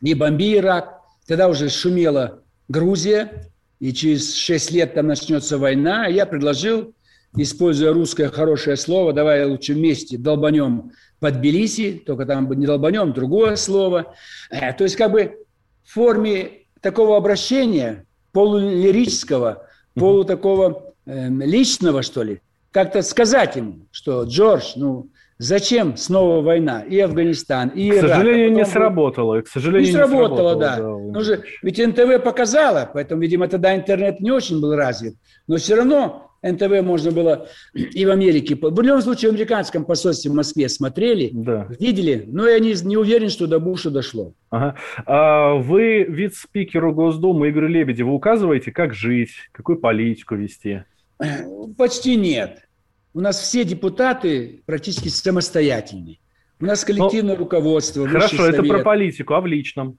[0.00, 3.50] не бомби Ирак, тогда уже шумела Грузия,
[3.80, 6.06] и через 6 лет там начнется война.
[6.06, 6.94] Я предложил,
[7.36, 13.56] используя русское хорошее слово, давай лучше вместе долбанем под Тбилиси, только там не долбанем, другое
[13.56, 14.14] слово.
[14.50, 15.44] Э, То есть как бы
[15.84, 24.24] в форме такого обращения, полулирического, полу такого эм, личного, что ли, как-то сказать ему, что
[24.24, 25.08] Джордж, ну
[25.38, 26.82] зачем снова война?
[26.82, 28.04] И Афганистан, и К Ирак.
[28.04, 29.40] а сожалению, не сработало.
[29.40, 30.78] К сожалению, не сработало, да.
[30.78, 35.14] Ну же, ведь НТВ показала, поэтому, видимо, тогда интернет не очень был развит.
[35.46, 38.56] Но все равно НТВ можно было и в Америке.
[38.60, 41.30] В любом случае, в американском посольстве в Москве смотрели,
[41.80, 44.34] видели, но я не, не уверен, что до Буша дошло.
[44.50, 44.76] Ага.
[45.04, 50.84] А вы вице-спикеру Госдумы Игорю Лебедеву указываете, как жить, какую политику вести?
[51.76, 52.67] Почти нет.
[53.14, 56.18] У нас все депутаты практически самостоятельные.
[56.60, 58.02] У нас коллективное руководство.
[58.02, 58.70] высший Хорошо, это совет.
[58.70, 59.98] про политику, а в личном?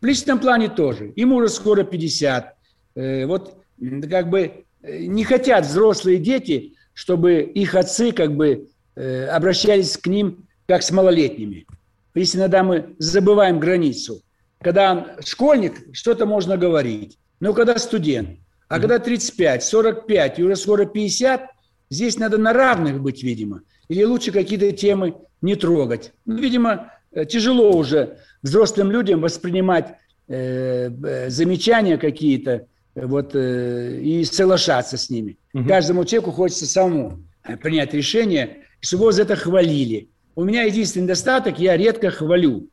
[0.00, 1.12] В личном плане тоже.
[1.16, 2.56] Ему уже скоро 50.
[2.94, 3.56] Э, Вот
[4.08, 10.06] как бы э, не хотят взрослые дети, чтобы их отцы как бы э, обращались к
[10.06, 11.66] ним как с малолетними.
[12.14, 14.22] Если иногда мы забываем границу.
[14.60, 17.18] Когда он школьник, что-то можно говорить.
[17.40, 18.38] Но когда студент,
[18.68, 21.48] а когда 35, 45 и уже скоро 50,
[21.90, 23.62] здесь надо на равных быть, видимо.
[23.88, 26.12] Или лучше какие-то темы не трогать.
[26.24, 29.96] Ну, видимо, э, тяжело уже взрослым людям воспринимать
[30.28, 35.36] э, замечания какие-то э, вот, э, и соглашаться с ними.
[35.66, 40.08] Каждому человеку хочется самому э, принять решение, чтобы его за это хвалили.
[40.36, 42.68] У меня единственный недостаток, я редко хвалю.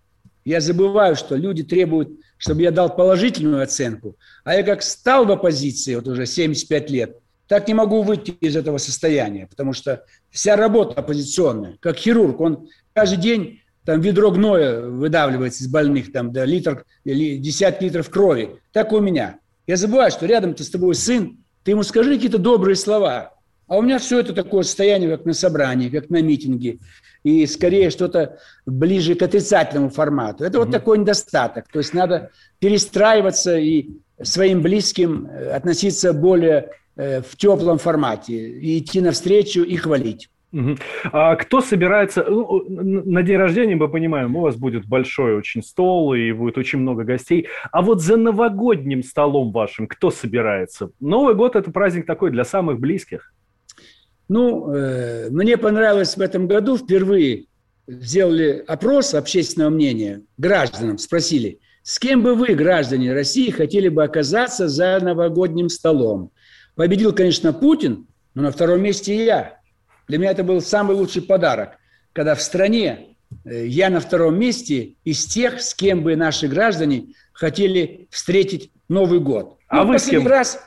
[0.45, 4.15] Я забываю, что люди требуют, чтобы я дал положительную оценку.
[4.45, 7.17] А я как стал в оппозиции, вот уже 75 лет,
[7.47, 12.67] так не могу выйти из этого состояния, потому что вся работа оппозиционная, как хирург, он
[12.93, 18.59] каждый день там ведро гноя выдавливается из больных, там, да, литр, или десятки литров крови.
[18.73, 19.39] Так и у меня.
[19.65, 23.33] Я забываю, что рядом-то с тобой сын, ты ему скажи какие-то добрые слова.
[23.65, 26.79] А у меня все это такое состояние, как на собрании, как на митинге.
[27.23, 30.43] И скорее что-то ближе к отрицательному формату.
[30.43, 31.69] Это вот такой недостаток.
[31.71, 33.89] То есть надо перестраиваться и
[34.21, 38.33] своим близким э, относиться более в теплом формате.
[38.33, 40.29] И идти навстречу и хвалить.
[41.11, 42.25] А кто собирается...
[42.27, 46.79] ну, на день рождения, мы понимаем, у вас будет большой очень стол, и будет очень
[46.79, 47.47] много гостей.
[47.71, 50.89] А вот за новогодним столом вашим кто собирается?
[50.99, 53.33] Новый год– это праздник такой для самых близких.
[54.29, 57.45] Ну, э, мне понравилось в этом году впервые
[57.87, 64.67] сделали опрос общественного мнения гражданам, спросили, с кем бы вы, граждане России, хотели бы оказаться
[64.67, 66.31] за новогодним столом?
[66.77, 68.05] Победил, конечно, Путин,
[68.35, 69.59] но на втором месте я.
[70.07, 71.71] Для меня это был самый лучший подарок,
[72.13, 77.15] когда в стране э, я на втором месте из тех, с кем бы наши граждане
[77.33, 79.57] хотели встретить Новый год.
[79.67, 80.27] А Ну, вы с кем?
[80.27, 80.59] раз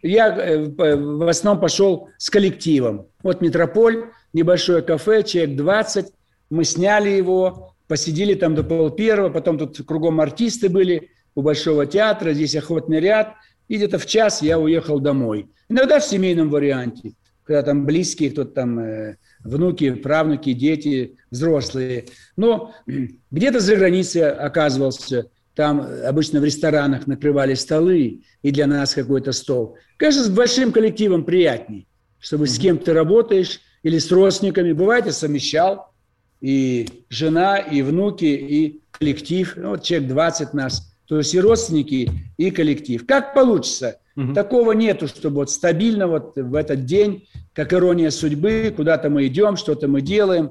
[0.00, 3.08] я э, в основном пошел с коллективом.
[3.22, 6.06] Вот «Метрополь», небольшое кафе, человек 20.
[6.48, 11.84] Мы сняли его, посидели там до пол первого, потом тут кругом артисты были у Большого
[11.84, 13.34] театра, здесь охотный ряд.
[13.68, 15.48] И где-то в час я уехал домой.
[15.68, 17.12] Иногда в семейном варианте,
[17.44, 22.06] когда там близкие, кто-то там э, внуки, правнуки, дети, взрослые.
[22.36, 22.74] Но
[23.30, 29.76] где-то за границей оказывался, там обычно в ресторанах накрывали столы, и для нас какой-то стол.
[29.96, 31.88] Конечно, с большим коллективом приятней,
[32.20, 34.72] чтобы с кем ты работаешь или с родственниками.
[34.72, 35.92] Бывает, я совмещал
[36.40, 39.54] и жена, и внуки, и коллектив.
[39.56, 40.96] Ну, Вот человек 20 нас.
[41.08, 43.06] То есть и родственники, и коллектив.
[43.06, 43.98] Как получится.
[44.34, 49.56] Такого нету, чтобы вот стабильно вот в этот день, как ирония судьбы, куда-то мы идем,
[49.56, 50.50] что-то мы делаем.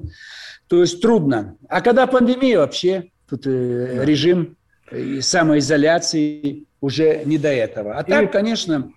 [0.68, 1.56] То есть трудно.
[1.68, 4.56] А когда пандемия вообще, тут э, режим
[4.90, 7.94] э, самоизоляции уже не до этого.
[7.94, 8.90] А так, конечно,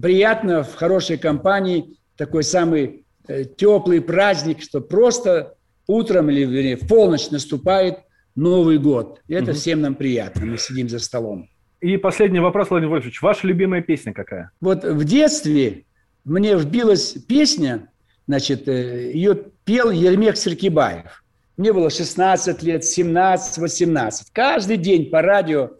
[0.00, 5.54] приятно в хорошей компании такой самый э, теплый праздник, что просто
[5.88, 7.98] утром или вернее, в полночь наступает
[8.34, 9.20] Новый год.
[9.28, 9.58] И это угу.
[9.58, 10.46] всем нам приятно.
[10.46, 11.48] Мы сидим за столом.
[11.80, 13.20] И последний вопрос, Владимир Вольфович.
[13.22, 14.50] Ваша любимая песня какая?
[14.60, 15.84] Вот в детстве
[16.24, 17.90] мне вбилась песня,
[18.26, 21.24] значит, э, ее пел Ермек Серкибаев.
[21.56, 24.30] Мне было 16 лет, 17, 18.
[24.32, 25.70] Каждый день по радио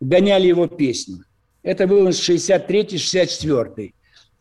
[0.00, 1.24] гоняли его песню.
[1.62, 3.92] Это было 63-64.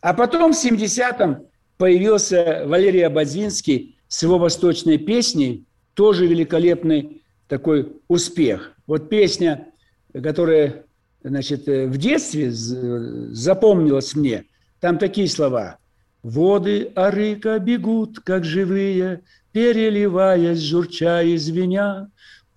[0.02, 1.48] А потом в 70-м
[1.78, 8.74] появился Валерий Абадзинский с его восточной песней, тоже великолепный такой успех.
[8.86, 9.68] Вот песня,
[10.14, 10.86] которая
[11.24, 14.46] значит, э, в детстве запомнилась мне,
[14.80, 15.78] там такие слова.
[16.24, 19.22] «Воды Арыка бегут, как живые,
[19.52, 22.10] переливаясь, журча и звеня.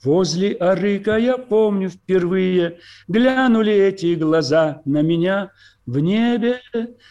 [0.03, 5.51] Возле Арыка, я помню, впервые глянули эти глаза на меня.
[5.86, 6.61] В небе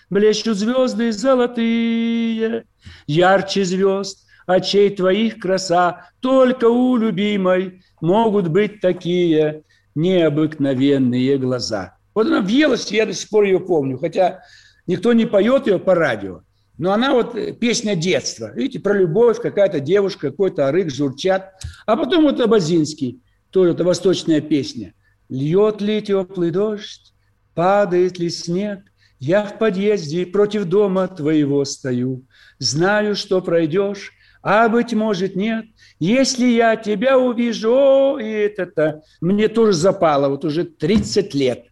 [0.10, 2.66] блещут звезды золотые,
[3.08, 6.10] ярче звезд, очей твоих краса.
[6.20, 9.64] Только у любимой могут быть такие
[9.96, 11.98] необыкновенные глаза.
[12.16, 14.42] Вот она въелась, я до сих пор ее помню, хотя
[14.88, 16.42] никто не поет ее по радио.
[16.78, 18.52] Но она вот э, песня детства.
[18.56, 21.54] Видите, про любовь, какая-то девушка, какой-то арык, журчат.
[21.86, 23.22] А потом вот Абазинский,
[23.52, 24.94] тоже это восточная песня.
[25.30, 27.14] Льет ли теплый дождь,
[27.54, 28.80] падает ли снег,
[29.20, 32.24] я в подъезде против дома твоего стою.
[32.58, 35.66] Знаю, что пройдешь, а быть может нет.
[36.00, 41.66] Если я тебя увижу, о, и это-то мне тоже запало, вот уже 30 лет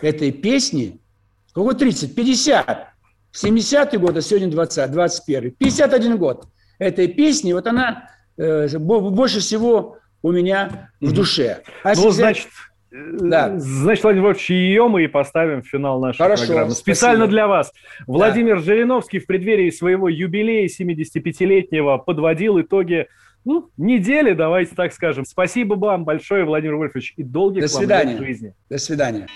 [0.00, 1.00] этой песни.
[1.52, 2.14] Какой 30?
[2.14, 2.88] 50.
[3.30, 5.50] В 70-й год, а сегодня 20, 21.
[5.52, 6.46] 51 год
[6.78, 11.62] этой песни, вот она э, больше всего у меня в душе.
[11.82, 12.48] А ну, значит,
[12.94, 13.58] да.
[13.58, 16.70] Значит, Владимир Вольфович, ее мы и поставим в финал нашей Хорошо, программы.
[16.70, 17.30] Специально спасибо.
[17.30, 17.72] для вас.
[18.06, 18.62] Владимир да.
[18.62, 23.08] Жириновский в преддверии своего юбилея 75-летнего подводил итоги
[23.44, 25.24] ну, недели, давайте так скажем.
[25.24, 28.14] Спасибо вам большое, Владимир Вольфович, и долгих До свидания.
[28.14, 28.54] вам жизни.
[28.70, 29.26] До свидания.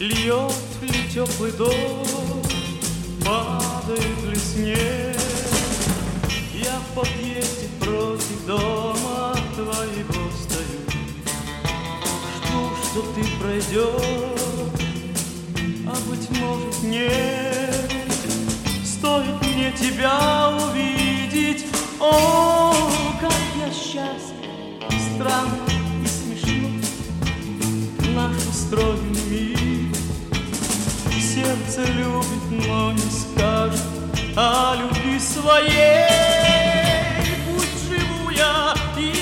[0.00, 2.54] Льет ли теплый дождь,
[3.24, 5.03] падает ли снег,
[13.54, 14.72] пройдешь,
[15.86, 17.92] а быть может нет.
[18.84, 21.66] Стоит мне тебя увидеть,
[22.00, 22.74] о,
[23.20, 24.50] как я счастлив,
[25.14, 25.58] странно
[26.02, 26.68] и смешно,
[28.14, 29.94] Наш устроен мир.
[31.12, 33.82] Сердце любит, но не скажет.
[34.36, 36.08] О любви своей.
[37.46, 39.13] Пусть живу я и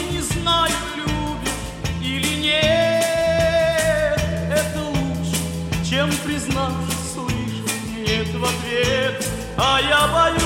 [9.65, 10.43] а я боюсь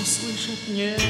[0.00, 1.00] услышать нет.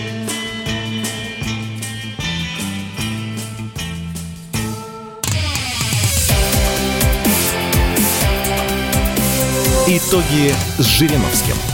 [9.86, 11.69] Итоги с Жириновским.